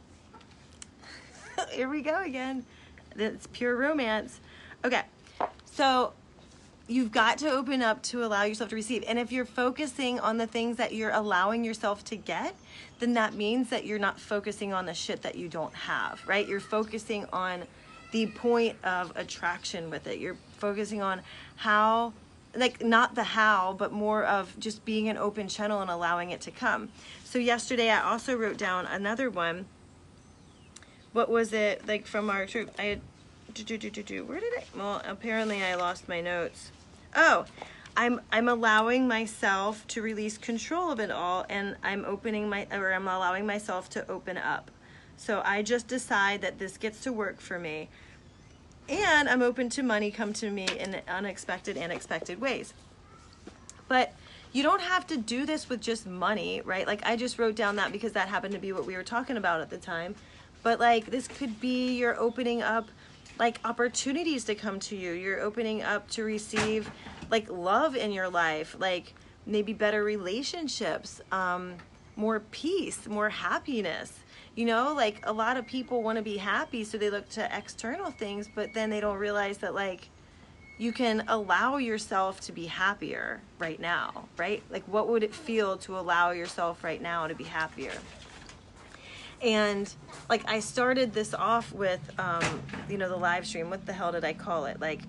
here 1.73 1.89
we 1.89 2.03
go 2.03 2.23
again 2.23 2.65
it's 3.19 3.47
pure 3.49 3.77
romance. 3.77 4.41
Okay, 4.85 5.03
so 5.65 6.13
you've 6.89 7.11
got 7.13 7.39
to 7.39 7.51
open 7.51 7.83
up 7.83 8.03
to 8.03 8.25
allow 8.25 8.45
yourself 8.45 8.71
to 8.71 8.77
receive. 8.77 9.05
And 9.07 9.19
if 9.19 9.33
you're 9.33 9.45
focusing 9.45 10.21
on 10.21 10.37
the 10.37 10.47
things 10.47 10.77
that 10.77 10.95
you're 10.95 11.11
allowing 11.11 11.65
yourself 11.65 12.05
to 12.05 12.17
get, 12.17 12.55
then 12.99 13.15
that 13.15 13.35
means 13.35 13.71
that 13.71 13.85
you're 13.85 13.99
not 13.99 14.21
focusing 14.21 14.73
on 14.73 14.87
the 14.87 14.95
shit 14.95 15.23
that 15.23 15.37
you 15.37 15.49
don't 15.49 15.75
have, 15.75 16.21
right? 16.27 16.47
You're 16.47 16.61
focusing 16.61 17.27
on 17.33 17.65
the 18.13 18.27
point 18.29 18.77
of 18.85 19.13
attraction 19.17 19.91
with 19.91 20.07
it. 20.07 20.19
You're 20.19 20.37
focusing 20.59 21.03
on 21.03 21.23
how 21.57 22.13
like 22.55 22.83
not 22.83 23.15
the 23.15 23.23
how 23.23 23.75
but 23.79 23.93
more 23.93 24.25
of 24.25 24.59
just 24.59 24.85
being 24.85 25.09
an 25.09 25.17
open 25.17 25.49
channel 25.49 25.81
and 25.81 25.91
allowing 25.91 26.31
it 26.31 26.41
to 26.41 26.51
come 26.51 26.89
so 27.25 27.39
yesterday 27.39 27.91
i 27.91 28.03
also 28.03 28.35
wrote 28.35 28.57
down 28.57 28.87
another 28.87 29.29
one 29.29 29.67
what 31.17 31.31
was 31.31 31.55
it 31.55 31.89
like 31.89 32.07
from 32.07 32.29
our 32.29 32.45
troop? 32.45 32.71
I 32.79 32.83
had 32.83 33.01
do, 33.55 33.65
do, 33.65 33.79
do, 33.79 33.89
do, 33.89 34.03
do. 34.03 34.25
Where 34.25 34.39
did 34.39 34.53
I? 34.53 34.65
Well, 34.77 35.01
apparently 35.07 35.65
I 35.65 35.75
lost 35.75 36.09
my 36.11 36.21
notes. 36.21 36.71
Oh, 37.17 37.47
I'm 37.97 38.21
I'm 38.31 38.49
allowing 38.49 39.09
myself 39.09 39.87
to 39.89 40.03
release 40.03 40.37
control 40.37 40.91
of 40.91 41.01
it 41.01 41.11
all, 41.11 41.47
and 41.49 41.77
I'm 41.83 42.05
opening 42.05 42.51
my 42.51 42.67
or 42.71 42.93
I'm 42.93 43.09
allowing 43.09 43.47
myself 43.47 43.89
to 43.91 44.09
open 44.11 44.37
up. 44.37 44.71
So 45.17 45.41
I 45.43 45.63
just 45.63 45.89
decide 45.89 46.43
that 46.43 46.59
this 46.59 46.77
gets 46.77 47.01
to 47.05 47.13
work 47.15 47.41
for 47.41 47.59
me, 47.59 47.89
and 48.87 49.27
I'm 49.27 49.41
open 49.41 49.71
to 49.71 49.83
money 49.83 50.11
come 50.11 50.35
to 50.35 50.51
me 50.51 50.69
in 50.79 51.01
unexpected 51.09 51.79
and 51.79 51.91
expected 51.91 52.43
ways. 52.43 52.75
But 53.89 54.13
you 54.53 54.63
don't 54.63 54.83
have 54.83 55.07
to 55.07 55.17
do 55.17 55.47
this 55.47 55.71
with 55.71 55.81
just 55.81 56.07
money, 56.07 56.61
right? 56.63 56.87
Like 56.87 57.07
I 57.07 57.17
just 57.17 57.39
wrote 57.39 57.57
down 57.57 57.77
that 57.77 57.91
because 57.91 58.13
that 58.13 58.29
happened 58.29 58.53
to 58.53 58.61
be 58.61 58.75
what 58.75 58.85
we 58.85 58.97
were 58.97 59.03
talking 59.03 59.39
about 59.39 59.63
at 59.63 59.71
the 59.71 59.79
time 59.79 60.15
but 60.67 60.81
like 60.81 61.07
this 61.13 61.29
could 61.29 61.61
be 61.61 61.97
you're 61.97 62.19
opening 62.19 62.61
up 62.61 62.89
like 63.39 63.61
opportunities 63.65 64.43
to 64.43 64.57
come 64.57 64.81
to 64.81 64.97
you. 64.97 65.13
You're 65.13 65.41
opening 65.41 65.81
up 65.85 66.11
to 66.11 66.25
receive 66.25 66.91
like 67.31 67.49
love 67.49 67.95
in 67.95 68.11
your 68.11 68.29
life 68.29 68.75
like 68.77 69.15
maybe 69.47 69.73
better 69.73 70.03
relationships 70.03 71.21
um, 71.31 71.77
more 72.17 72.41
peace 72.51 73.07
more 73.07 73.29
happiness. 73.29 74.19
You 74.57 74.65
know 74.65 74.93
like 74.93 75.21
a 75.23 75.33
lot 75.33 75.57
of 75.57 75.69
people 75.69 76.03
want 76.03 76.17
to 76.17 76.23
be 76.23 76.37
happy 76.37 76.83
so 76.83 76.99
they 76.99 77.11
look 77.11 77.29
to 77.29 77.57
external 77.57 78.11
things 78.11 78.49
but 78.53 78.75
then 78.75 78.91
they 78.91 78.99
don't 78.99 79.19
realize 79.19 79.59
that 79.59 79.73
like 79.73 80.09
you 80.79 80.91
can 80.91 81.23
allow 81.29 81.77
yourself 81.77 82.41
to 82.41 82.51
be 82.51 82.67
happier 82.67 83.41
right 83.61 83.79
now 83.79 84.27
right? 84.37 84.65
Like 84.69 84.83
what 84.89 85.09
would 85.11 85.23
it 85.23 85.33
feel 85.33 85.77
to 85.87 85.97
allow 85.97 86.33
yourself 86.33 86.83
right 86.83 87.01
now 87.01 87.29
to 87.29 87.37
be 87.37 87.45
happier 87.45 87.93
and 89.43 89.93
like 90.29 90.43
I 90.49 90.61
started 90.61 91.13
this 91.13 91.35
off 91.35 91.73
with, 91.73 92.01
um, 92.19 92.63
you 92.89 92.99
know, 92.99 93.09
the 93.09 93.17
live 93.17 93.47
stream. 93.47 93.71
What 93.71 93.87
the 93.87 93.93
hell 93.93 94.13
did 94.13 94.25
I 94.25 94.33
call 94.33 94.67
it? 94.67 94.81
Like 94.81 95.03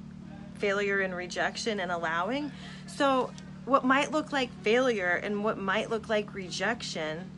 failure 0.55 1.01
and 1.01 1.15
rejection 1.15 1.79
and 1.79 1.91
allowing. 1.91 2.51
So 2.87 3.31
what 3.65 3.83
might 3.83 4.11
look 4.11 4.31
like 4.31 4.49
failure 4.61 5.19
and 5.23 5.43
what 5.43 5.57
might 5.57 5.89
look 5.89 6.09
like 6.09 6.33
rejection 6.33 7.29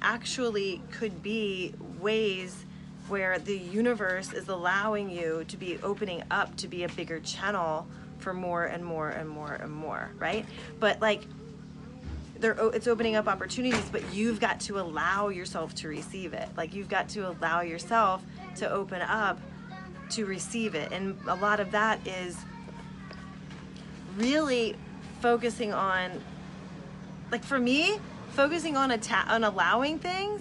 actually 0.00 0.80
could 0.92 1.22
be 1.22 1.74
ways 2.00 2.64
where 3.08 3.38
the 3.38 3.56
universe 3.56 4.32
is 4.32 4.48
allowing 4.48 5.10
you 5.10 5.44
to 5.48 5.56
be 5.56 5.78
opening 5.82 6.22
up 6.30 6.54
to 6.56 6.68
be 6.68 6.84
a 6.84 6.88
bigger 6.90 7.20
channel 7.20 7.86
for 8.18 8.34
more 8.34 8.64
and 8.64 8.84
more 8.84 9.08
and 9.08 9.28
more 9.28 9.54
and 9.54 9.72
more, 9.72 10.10
right? 10.18 10.44
But 10.78 11.00
like 11.00 11.22
they're 12.40 12.56
it's 12.72 12.86
opening 12.86 13.16
up 13.16 13.26
opportunities 13.26 13.88
but 13.90 14.12
you've 14.12 14.40
got 14.40 14.60
to 14.60 14.78
allow 14.78 15.28
yourself 15.28 15.74
to 15.76 15.88
receive 15.88 16.32
it. 16.32 16.48
Like 16.56 16.74
you've 16.74 16.88
got 16.88 17.08
to 17.10 17.28
allow 17.28 17.60
yourself 17.60 18.22
to 18.56 18.70
open 18.70 19.02
up 19.02 19.40
to 20.10 20.24
receive 20.24 20.74
it. 20.74 20.92
And 20.92 21.18
a 21.26 21.34
lot 21.34 21.60
of 21.60 21.70
that 21.72 22.06
is 22.06 22.36
really 24.16 24.76
focusing 25.20 25.72
on 25.72 26.20
like 27.30 27.44
for 27.44 27.58
me 27.58 27.98
focusing 28.30 28.76
on 28.76 28.90
a 28.90 28.98
ta- 28.98 29.26
on 29.28 29.44
allowing 29.44 29.98
things 29.98 30.40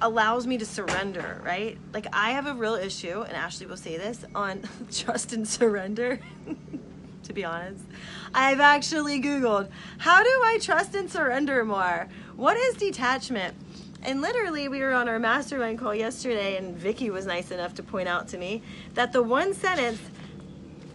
allows 0.00 0.46
me 0.46 0.58
to 0.58 0.66
surrender 0.66 1.40
right? 1.44 1.78
Like 1.92 2.06
i 2.12 2.30
have 2.30 2.46
a 2.46 2.54
real 2.54 2.74
issue 2.74 3.22
and 3.22 3.32
ashley 3.36 3.66
will 3.66 3.76
say 3.76 3.96
this 3.96 4.24
on 4.34 4.62
trust 4.92 5.32
and 5.32 5.48
surrender 5.48 6.20
to 7.24 7.32
be 7.32 7.44
honest. 7.44 7.84
I've 8.32 8.60
actually 8.60 9.20
Googled, 9.20 9.68
how 9.98 10.22
do 10.22 10.28
I 10.28 10.58
trust 10.60 10.94
and 10.94 11.10
surrender 11.10 11.64
more? 11.64 12.08
What 12.36 12.56
is 12.56 12.76
detachment? 12.76 13.54
And 14.02 14.20
literally, 14.20 14.68
we 14.68 14.80
were 14.80 14.92
on 14.92 15.08
our 15.08 15.18
mastermind 15.18 15.78
call 15.78 15.94
yesterday, 15.94 16.56
and 16.56 16.76
Vicky 16.76 17.10
was 17.10 17.26
nice 17.26 17.50
enough 17.50 17.74
to 17.74 17.82
point 17.82 18.06
out 18.06 18.28
to 18.28 18.38
me 18.38 18.62
that 18.94 19.12
the 19.12 19.22
one 19.22 19.54
sentence 19.54 19.98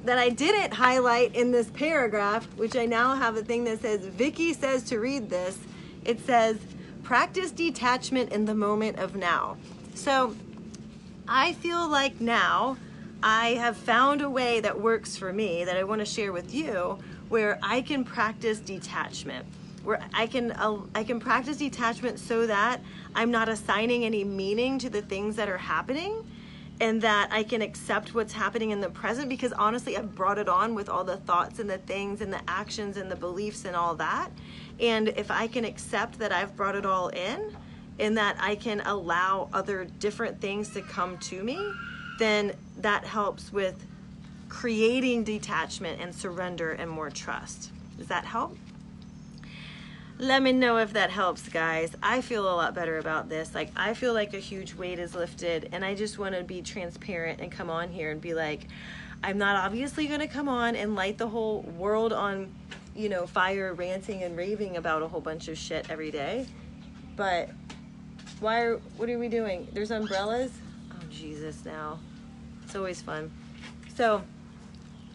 that 0.06 0.18
I 0.18 0.30
didn't 0.30 0.74
highlight 0.74 1.36
in 1.36 1.52
this 1.52 1.70
paragraph, 1.72 2.46
which 2.56 2.76
I 2.76 2.86
now 2.86 3.16
have 3.16 3.36
a 3.36 3.44
thing 3.44 3.64
that 3.66 3.82
says, 3.82 4.06
Vicky 4.06 4.54
says 4.54 4.84
to 4.86 5.00
read 5.00 5.30
this, 5.30 5.58
it 6.06 6.26
says, 6.26 6.58
practice 7.04 7.52
detachment 7.52 8.32
in 8.32 8.46
the 8.46 8.56
moment 8.56 9.00
of 9.00 9.16
now. 9.16 9.58
So 9.96 10.36
I 11.28 11.54
feel 11.54 11.88
like 11.88 12.22
now, 12.22 12.78
I 13.22 13.50
have 13.56 13.76
found 13.76 14.22
a 14.22 14.30
way 14.30 14.62
that 14.62 14.80
works 14.80 15.18
for 15.18 15.34
me 15.34 15.66
that 15.66 15.76
I 15.76 15.84
want 15.84 16.00
to 16.00 16.06
share 16.06 16.32
with 16.32 16.54
you 16.54 17.00
where 17.28 17.60
I 17.62 17.82
can 17.82 18.04
practice 18.04 18.60
detachment 18.60 19.46
where 19.84 20.02
I 20.14 20.28
can 20.28 20.52
uh, 20.52 20.78
I 20.94 21.04
can 21.04 21.20
practice 21.20 21.58
detachment 21.58 22.20
so 22.20 22.48
that 22.48 22.82
I'm 23.16 23.32
not 23.32 23.50
assigning 23.50 24.06
any 24.06 24.24
meaning 24.24 24.80
to 24.80 24.90
the 24.90 25.02
things 25.02 25.36
that 25.38 25.50
are 25.50 25.58
happening 25.58 26.26
and 26.82 27.02
that 27.02 27.30
I 27.32 27.44
can 27.44 27.62
accept 27.62 28.14
what's 28.14 28.32
happening 28.32 28.72
in 28.72 28.80
the 28.80 28.90
present 28.90 29.30
because 29.30 29.52
honestly 29.54 29.98
I've 29.98 30.16
brought 30.16 30.38
it 30.38 30.48
on 30.48 30.76
with 30.76 30.90
all 30.90 31.04
the 31.04 31.18
thoughts 31.18 31.60
and 31.60 31.70
the 31.70 31.78
things 31.78 32.22
and 32.22 32.32
the 32.32 32.42
actions 32.48 32.98
and 32.98 33.12
the 33.12 33.16
beliefs 33.16 33.66
and 33.66 33.76
all 33.76 33.96
that. 33.96 34.30
And 34.80 35.10
if 35.10 35.30
I 35.30 35.48
can 35.48 35.66
accept 35.66 36.20
that 36.20 36.32
I've 36.32 36.56
brought 36.56 36.76
it 36.76 36.86
all 36.86 37.10
in 37.10 37.56
and 38.00 38.18
that 38.18 38.38
I 38.40 38.56
can 38.56 38.82
allow 38.82 39.50
other 39.52 39.86
different 40.00 40.40
things 40.40 40.70
to 40.70 40.82
come 40.82 41.18
to 41.18 41.44
me 41.44 41.58
then 42.20 42.54
that 42.78 43.04
helps 43.04 43.52
with 43.52 43.84
creating 44.50 45.24
detachment 45.24 46.00
and 46.02 46.14
surrender 46.14 46.72
and 46.72 46.90
more 46.90 47.10
trust. 47.10 47.72
Does 47.98 48.08
that 48.08 48.26
help? 48.26 48.58
Let 50.18 50.44
me 50.44 50.52
know 50.52 50.78
if 50.78 50.92
that 50.94 51.12
helps, 51.12 51.48
guys. 51.48 51.96
I 52.04 52.20
feel 52.20 52.44
a 52.44 52.54
lot 52.54 52.76
better 52.76 52.98
about 52.98 53.30
this. 53.30 53.56
Like, 53.56 53.72
I 53.76 53.94
feel 53.94 54.14
like 54.14 54.34
a 54.34 54.40
huge 54.40 54.74
weight 54.74 55.00
is 55.00 55.16
lifted, 55.16 55.70
and 55.72 55.86
I 55.86 55.96
just 55.96 56.20
want 56.20 56.36
to 56.36 56.44
be 56.44 56.62
transparent 56.62 57.40
and 57.40 57.50
come 57.50 57.70
on 57.70 57.90
here 57.90 58.12
and 58.12 58.20
be 58.20 58.34
like, 58.34 58.68
I'm 59.24 59.38
not 59.38 59.56
obviously 59.56 60.08
going 60.08 60.20
to 60.20 60.28
come 60.28 60.50
on 60.50 60.76
and 60.76 60.94
light 60.94 61.18
the 61.18 61.28
whole 61.28 61.62
world 61.62 62.12
on, 62.12 62.54
you 62.96 63.08
know, 63.08 63.28
fire, 63.28 63.74
ranting 63.74 64.24
and 64.24 64.36
raving 64.36 64.76
about 64.76 65.04
a 65.04 65.08
whole 65.08 65.22
bunch 65.22 65.48
of 65.48 65.58
shit 65.58 65.90
every 65.90 66.12
day. 66.12 66.46
But 67.16 67.50
why 68.42 68.62
are, 68.62 68.78
what 68.98 69.10
are 69.10 69.20
we 69.20 69.30
doing? 69.30 69.70
There's 69.72 69.92
umbrellas? 69.92 70.52
Jesus, 71.10 71.66
now. 71.66 72.00
It's 72.64 72.76
always 72.76 73.02
fun. 73.02 73.32
So, 73.96 74.24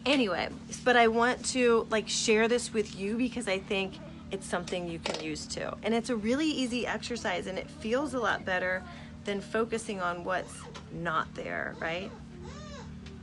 anyway, 0.05 0.49
but 0.83 0.95
I 0.95 1.07
want 1.07 1.43
to 1.45 1.87
like 1.89 2.07
share 2.07 2.47
this 2.47 2.73
with 2.73 2.97
you 2.97 3.17
because 3.17 3.47
I 3.47 3.59
think 3.59 3.93
it's 4.31 4.45
something 4.45 4.87
you 4.87 4.99
can 4.99 5.23
use 5.23 5.45
too. 5.45 5.69
And 5.83 5.93
it's 5.93 6.09
a 6.09 6.15
really 6.15 6.47
easy 6.47 6.85
exercise 6.85 7.47
and 7.47 7.57
it 7.57 7.69
feels 7.69 8.13
a 8.13 8.19
lot 8.19 8.45
better 8.45 8.83
than 9.23 9.41
focusing 9.41 10.01
on 10.01 10.23
what's 10.23 10.53
not 10.91 11.33
there, 11.35 11.75
right? 11.79 12.11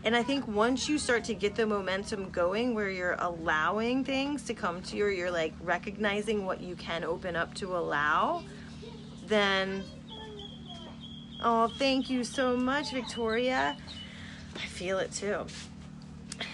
And 0.05 0.17
I 0.17 0.23
think 0.23 0.49
once 0.49 0.89
you 0.89 0.99
start 0.99 1.23
to 1.25 1.35
get 1.35 1.55
the 1.55 1.65
momentum 1.65 2.31
going 2.31 2.75
where 2.75 2.91
you're 2.91 3.17
allowing 3.21 4.05
things 4.05 4.43
to 4.45 4.55
come 4.55 4.83
to 4.83 4.97
you 4.97 5.05
or 5.05 5.11
you're 5.11 5.31
like 5.31 5.55
recognizing 5.63 6.45
what 6.45 6.61
you 6.61 6.75
can 6.75 7.05
open 7.05 7.37
up 7.37 7.55
to 7.55 7.77
allow, 7.77 8.43
then 9.27 9.85
oh, 11.43 11.69
thank 11.69 12.09
you 12.09 12.25
so 12.25 12.57
much, 12.57 12.93
Victoria. 12.93 13.77
I 14.57 14.67
feel 14.67 14.99
it 14.99 15.13
too. 15.13 15.47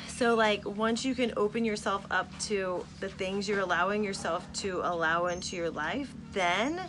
So, 0.06 0.34
like, 0.34 0.66
once 0.66 1.04
you 1.04 1.14
can 1.14 1.32
open 1.36 1.64
yourself 1.64 2.04
up 2.10 2.36
to 2.40 2.84
the 2.98 3.08
things 3.08 3.48
you're 3.48 3.60
allowing 3.60 4.02
yourself 4.02 4.52
to 4.54 4.80
allow 4.82 5.26
into 5.26 5.54
your 5.54 5.70
life, 5.70 6.12
then 6.32 6.80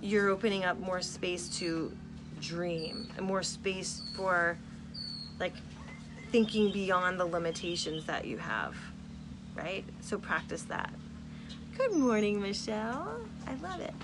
you're 0.00 0.28
opening 0.28 0.64
up 0.64 0.78
more 0.78 1.02
space 1.02 1.48
to 1.58 1.90
dream 2.40 3.08
and 3.16 3.26
more 3.26 3.42
space 3.42 4.02
for, 4.14 4.56
like, 5.40 5.54
thinking 6.30 6.70
beyond 6.70 7.18
the 7.18 7.26
limitations 7.26 8.04
that 8.04 8.26
you 8.26 8.38
have, 8.38 8.76
right? 9.56 9.84
So, 10.00 10.16
practice 10.16 10.62
that. 10.64 10.92
Good 11.76 11.94
morning, 11.94 12.40
Michelle. 12.40 13.18
I 13.46 13.54
love 13.56 13.80
it. 13.80 13.94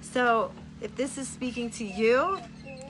So, 0.00 0.50
if 0.80 0.94
this 0.96 1.18
is 1.18 1.28
speaking 1.28 1.70
to 1.70 1.84
you, 1.84 2.38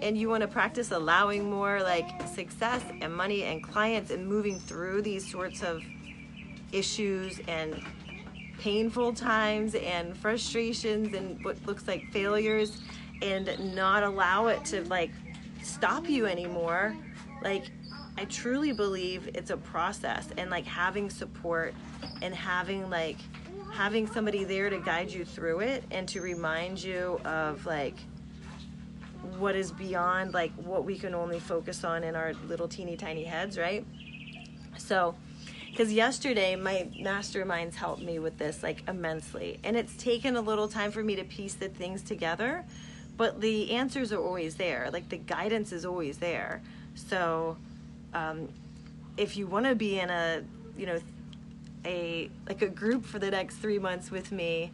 and 0.03 0.17
you 0.17 0.29
want 0.29 0.43
to 0.43 0.49
practice 0.49 0.91
allowing 0.93 1.49
more 1.51 1.83
like 1.83 2.27
success 2.29 2.83
and 3.01 3.15
money 3.15 3.45
and 3.45 3.63
clients 3.63 4.11
and 4.11 4.27
moving 4.27 4.59
through 4.59 5.03
these 5.03 5.29
sorts 5.29 5.63
of 5.63 5.83
issues 6.73 7.41
and 7.49 7.83
painful 8.59 9.13
times 9.13 9.75
and 9.75 10.17
frustrations 10.17 11.15
and 11.15 11.43
what 11.45 11.57
looks 11.67 11.87
like 11.87 12.05
failures 12.13 12.81
and 13.23 13.75
not 13.75 14.03
allow 14.03 14.47
it 14.47 14.65
to 14.65 14.83
like 14.89 15.11
stop 15.63 16.09
you 16.09 16.27
anymore 16.27 16.97
like 17.43 17.71
i 18.17 18.25
truly 18.27 18.73
believe 18.73 19.29
it's 19.35 19.51
a 19.51 19.57
process 19.57 20.29
and 20.37 20.51
like 20.51 20.67
having 20.67 21.09
support 21.09 21.73
and 22.21 22.35
having 22.35 22.89
like 22.91 23.17
having 23.73 24.07
somebody 24.07 24.45
there 24.45 24.71
to 24.71 24.79
guide 24.81 25.11
you 25.11 25.25
through 25.25 25.61
it 25.61 25.85
and 25.91 26.09
to 26.09 26.21
remind 26.21 26.83
you 26.83 27.21
of 27.25 27.65
like 27.67 27.95
what 29.39 29.55
is 29.55 29.73
beyond 29.73 30.35
like 30.35 30.53
what 30.55 30.85
we 30.85 30.99
can 30.99 31.15
only 31.15 31.39
focus 31.39 31.85
on 31.85 32.05
in 32.05 32.15
our 32.17 32.33
little 32.47 32.69
teeny 32.69 32.97
tiny 32.97 33.25
heads, 33.25 33.59
right? 33.59 33.85
So, 34.77 35.15
because 35.71 35.93
yesterday 35.93 36.57
my 36.57 36.89
masterminds 37.01 37.75
helped 37.75 38.03
me 38.03 38.19
with 38.19 38.39
this 38.39 38.63
like 38.63 38.83
immensely, 38.89 39.61
and 39.65 39.77
it's 39.77 39.97
taken 39.97 40.37
a 40.37 40.41
little 40.41 40.69
time 40.69 40.91
for 40.91 41.03
me 41.03 41.15
to 41.17 41.25
piece 41.25 41.55
the 41.55 41.69
things 41.69 42.03
together, 42.03 42.65
but 43.17 43.41
the 43.41 43.73
answers 43.73 44.13
are 44.13 44.23
always 44.23 44.57
there. 44.57 44.89
Like 44.93 45.09
the 45.09 45.19
guidance 45.19 45.73
is 45.73 45.85
always 45.85 46.19
there. 46.19 46.63
So, 46.95 47.57
um, 48.15 48.49
if 49.17 49.37
you 49.37 49.47
want 49.47 49.67
to 49.67 49.75
be 49.75 49.99
in 50.01 50.11
a, 50.11 50.43
you 50.77 50.87
know, 50.87 50.99
a 51.85 52.31
like 52.49 52.63
a 52.63 52.69
group 52.69 53.05
for 53.05 53.19
the 53.19 53.31
next 53.31 53.57
three 53.57 53.79
months 53.79 54.11
with 54.11 54.33
me, 54.33 54.73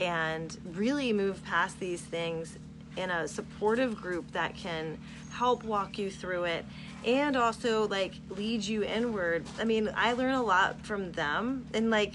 and 0.00 0.56
really 0.72 1.12
move 1.12 1.44
past 1.44 1.78
these 1.78 2.00
things 2.00 2.58
in 2.96 3.10
a 3.10 3.28
supportive 3.28 4.00
group 4.00 4.30
that 4.32 4.54
can 4.54 4.98
help 5.32 5.64
walk 5.64 5.98
you 5.98 6.10
through 6.10 6.44
it 6.44 6.64
and 7.04 7.36
also 7.36 7.86
like 7.88 8.14
lead 8.30 8.64
you 8.64 8.82
inward. 8.82 9.44
I 9.58 9.64
mean, 9.64 9.90
I 9.94 10.12
learn 10.12 10.34
a 10.34 10.42
lot 10.42 10.84
from 10.84 11.12
them 11.12 11.66
and 11.72 11.90
like 11.90 12.14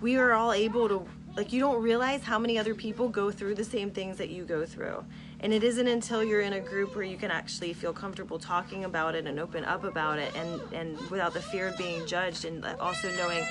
we 0.00 0.16
are 0.16 0.32
all 0.32 0.52
able 0.52 0.88
to 0.88 1.06
like 1.36 1.52
you 1.52 1.60
don't 1.60 1.82
realize 1.82 2.22
how 2.22 2.38
many 2.38 2.58
other 2.58 2.74
people 2.74 3.08
go 3.08 3.30
through 3.30 3.54
the 3.56 3.64
same 3.64 3.90
things 3.90 4.18
that 4.18 4.28
you 4.28 4.44
go 4.44 4.64
through. 4.64 5.04
And 5.44 5.52
it 5.52 5.62
isn't 5.62 5.86
until 5.86 6.24
you're 6.24 6.40
in 6.40 6.54
a 6.54 6.60
group 6.60 6.96
where 6.96 7.04
you 7.04 7.18
can 7.18 7.30
actually 7.30 7.74
feel 7.74 7.92
comfortable 7.92 8.38
talking 8.38 8.84
about 8.84 9.14
it 9.14 9.26
and 9.26 9.38
open 9.38 9.62
up 9.66 9.84
about 9.84 10.18
it 10.18 10.34
and 10.34 10.58
and 10.72 10.98
without 11.10 11.34
the 11.34 11.42
fear 11.42 11.68
of 11.68 11.76
being 11.76 12.06
judged 12.06 12.46
and 12.46 12.64
also 12.80 13.14
knowing 13.14 13.46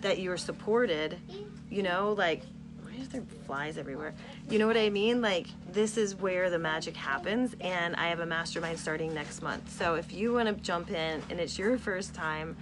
that 0.00 0.18
you're 0.18 0.36
supported, 0.36 1.16
you 1.70 1.84
know, 1.84 2.12
like 2.18 2.42
why 2.82 2.92
is 3.00 3.08
there 3.10 3.22
flies 3.46 3.78
everywhere? 3.78 4.14
You 4.50 4.58
know 4.58 4.66
what 4.66 4.76
I 4.76 4.90
mean? 4.90 5.22
Like, 5.22 5.46
this 5.70 5.96
is 5.96 6.16
where 6.16 6.50
the 6.50 6.58
magic 6.58 6.96
happens, 6.96 7.54
and 7.60 7.94
I 7.94 8.08
have 8.08 8.18
a 8.18 8.26
mastermind 8.26 8.80
starting 8.80 9.14
next 9.14 9.40
month. 9.40 9.70
So, 9.70 9.94
if 9.94 10.12
you 10.12 10.32
want 10.32 10.48
to 10.48 10.54
jump 10.54 10.90
in 10.90 11.22
and 11.30 11.38
it's 11.38 11.56
your 11.56 11.78
first 11.78 12.14
time, 12.14 12.56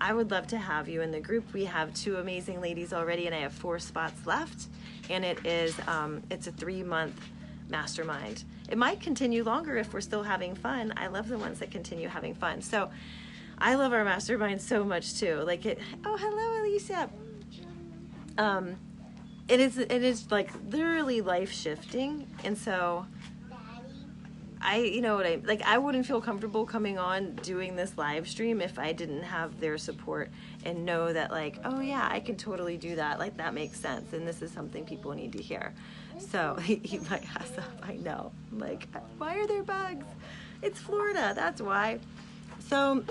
I 0.00 0.14
would 0.14 0.30
love 0.30 0.46
to 0.48 0.56
have 0.56 0.88
you 0.88 1.02
in 1.02 1.10
the 1.10 1.20
group. 1.20 1.52
We 1.52 1.66
have 1.66 1.92
two 1.92 2.16
amazing 2.16 2.62
ladies 2.62 2.94
already, 2.94 3.26
and 3.26 3.34
I 3.34 3.40
have 3.40 3.52
four 3.52 3.78
spots 3.78 4.26
left. 4.26 4.68
And 5.10 5.24
it 5.24 5.44
is 5.44 5.78
um, 5.86 6.22
it's 6.30 6.46
a 6.46 6.52
three 6.52 6.82
month 6.82 7.20
mastermind. 7.68 8.44
It 8.68 8.78
might 8.78 9.00
continue 9.00 9.44
longer 9.44 9.76
if 9.76 9.92
we're 9.92 10.00
still 10.00 10.22
having 10.22 10.54
fun. 10.54 10.92
I 10.96 11.08
love 11.08 11.28
the 11.28 11.38
ones 11.38 11.58
that 11.60 11.70
continue 11.70 12.08
having 12.08 12.34
fun. 12.34 12.62
So 12.62 12.90
I 13.58 13.74
love 13.74 13.92
our 13.92 14.04
mastermind 14.04 14.60
so 14.60 14.84
much 14.84 15.14
too. 15.14 15.36
Like 15.36 15.66
it. 15.66 15.78
Oh, 16.04 16.16
hello, 16.16 16.62
Alicia. 16.62 17.10
Um, 18.36 18.76
it 19.48 19.60
is 19.60 19.78
it 19.78 19.90
is 19.90 20.30
like 20.30 20.50
literally 20.70 21.20
life 21.20 21.52
shifting 21.52 22.26
and 22.44 22.56
so 22.56 23.06
I 24.60 24.78
you 24.78 25.02
know 25.02 25.16
what 25.16 25.26
I 25.26 25.40
like 25.44 25.60
I 25.62 25.76
wouldn't 25.76 26.06
feel 26.06 26.22
comfortable 26.22 26.64
coming 26.64 26.98
on 26.98 27.34
doing 27.36 27.76
this 27.76 27.98
live 27.98 28.26
stream 28.26 28.62
if 28.62 28.78
I 28.78 28.92
didn't 28.92 29.22
have 29.22 29.60
their 29.60 29.76
support 29.76 30.30
and 30.64 30.86
know 30.86 31.12
that 31.12 31.30
like 31.30 31.58
oh 31.64 31.80
yeah 31.80 32.08
I 32.10 32.20
can 32.20 32.36
totally 32.36 32.78
do 32.78 32.96
that 32.96 33.18
like 33.18 33.36
that 33.36 33.52
makes 33.52 33.78
sense 33.78 34.14
and 34.14 34.26
this 34.26 34.40
is 34.40 34.50
something 34.50 34.84
people 34.86 35.12
need 35.12 35.32
to 35.32 35.42
hear 35.42 35.74
so 36.18 36.54
he, 36.62 36.76
he 36.76 36.98
might 37.10 37.24
ask 37.36 37.56
up 37.58 37.64
I 37.82 37.94
know 37.94 38.32
I'm 38.52 38.58
like 38.58 38.88
why 39.18 39.38
are 39.38 39.46
there 39.46 39.62
bugs 39.62 40.06
it's 40.62 40.80
Florida 40.80 41.32
that's 41.34 41.60
why 41.60 41.98
so 42.60 43.04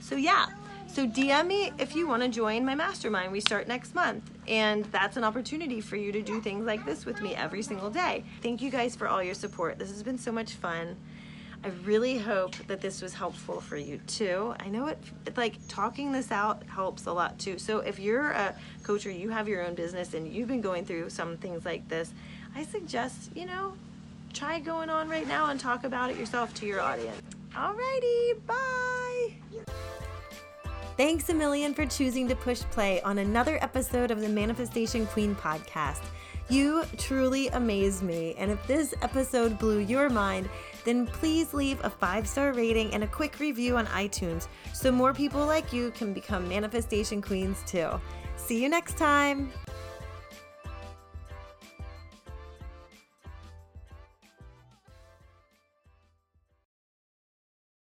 so 0.00 0.16
yeah 0.16 0.46
so 0.92 1.06
DM 1.06 1.46
me 1.46 1.70
if 1.78 1.94
you 1.94 2.08
want 2.08 2.24
to 2.24 2.28
join 2.28 2.64
my 2.64 2.74
mastermind. 2.74 3.30
We 3.30 3.38
start 3.40 3.68
next 3.68 3.94
month. 3.94 4.28
And 4.48 4.84
that's 4.86 5.16
an 5.16 5.22
opportunity 5.22 5.80
for 5.80 5.94
you 5.94 6.10
to 6.10 6.20
do 6.20 6.40
things 6.40 6.66
like 6.66 6.84
this 6.84 7.06
with 7.06 7.22
me 7.22 7.34
every 7.36 7.62
single 7.62 7.90
day. 7.90 8.24
Thank 8.42 8.60
you 8.60 8.70
guys 8.70 8.96
for 8.96 9.06
all 9.06 9.22
your 9.22 9.34
support. 9.34 9.78
This 9.78 9.90
has 9.90 10.02
been 10.02 10.18
so 10.18 10.32
much 10.32 10.54
fun. 10.54 10.96
I 11.62 11.68
really 11.84 12.16
hope 12.16 12.54
that 12.68 12.80
this 12.80 13.02
was 13.02 13.12
helpful 13.12 13.60
for 13.60 13.76
you 13.76 13.98
too. 14.06 14.54
I 14.58 14.68
know 14.68 14.86
it, 14.86 14.98
like 15.36 15.56
talking 15.68 16.10
this 16.10 16.32
out 16.32 16.62
helps 16.66 17.04
a 17.04 17.12
lot 17.12 17.38
too. 17.38 17.58
So 17.58 17.80
if 17.80 17.98
you're 17.98 18.30
a 18.30 18.54
coach 18.82 19.04
or 19.04 19.10
you 19.10 19.28
have 19.28 19.46
your 19.46 19.66
own 19.66 19.74
business 19.74 20.14
and 20.14 20.26
you've 20.26 20.48
been 20.48 20.62
going 20.62 20.86
through 20.86 21.10
some 21.10 21.36
things 21.36 21.66
like 21.66 21.86
this, 21.88 22.14
I 22.56 22.64
suggest, 22.64 23.36
you 23.36 23.44
know, 23.44 23.74
try 24.32 24.58
going 24.58 24.88
on 24.88 25.08
right 25.08 25.28
now 25.28 25.46
and 25.50 25.60
talk 25.60 25.84
about 25.84 26.10
it 26.10 26.16
yourself 26.16 26.54
to 26.54 26.66
your 26.66 26.80
audience. 26.80 27.20
Alrighty, 27.52 28.46
bye. 28.46 29.34
Thanks 30.96 31.28
a 31.28 31.34
million 31.34 31.74
for 31.74 31.84
choosing 31.84 32.26
to 32.28 32.36
push 32.36 32.60
play 32.60 33.02
on 33.02 33.18
another 33.18 33.58
episode 33.62 34.10
of 34.10 34.20
the 34.20 34.28
Manifestation 34.28 35.06
Queen 35.06 35.34
podcast. 35.34 36.02
You 36.48 36.84
truly 36.98 37.48
amaze 37.48 38.02
me, 38.02 38.34
and 38.36 38.50
if 38.50 38.66
this 38.66 38.92
episode 39.02 39.58
blew 39.58 39.78
your 39.78 40.08
mind, 40.08 40.48
then 40.84 41.06
please 41.06 41.52
leave 41.54 41.82
a 41.84 41.90
five 41.90 42.26
star 42.26 42.52
rating 42.52 42.92
and 42.94 43.04
a 43.04 43.06
quick 43.06 43.38
review 43.38 43.76
on 43.76 43.86
iTunes 43.86 44.48
so 44.72 44.90
more 44.90 45.12
people 45.12 45.46
like 45.46 45.72
you 45.72 45.90
can 45.92 46.12
become 46.12 46.48
manifestation 46.48 47.20
queens 47.22 47.62
too. 47.66 47.88
See 48.36 48.62
you 48.62 48.68
next 48.68 48.96
time. 48.96 49.50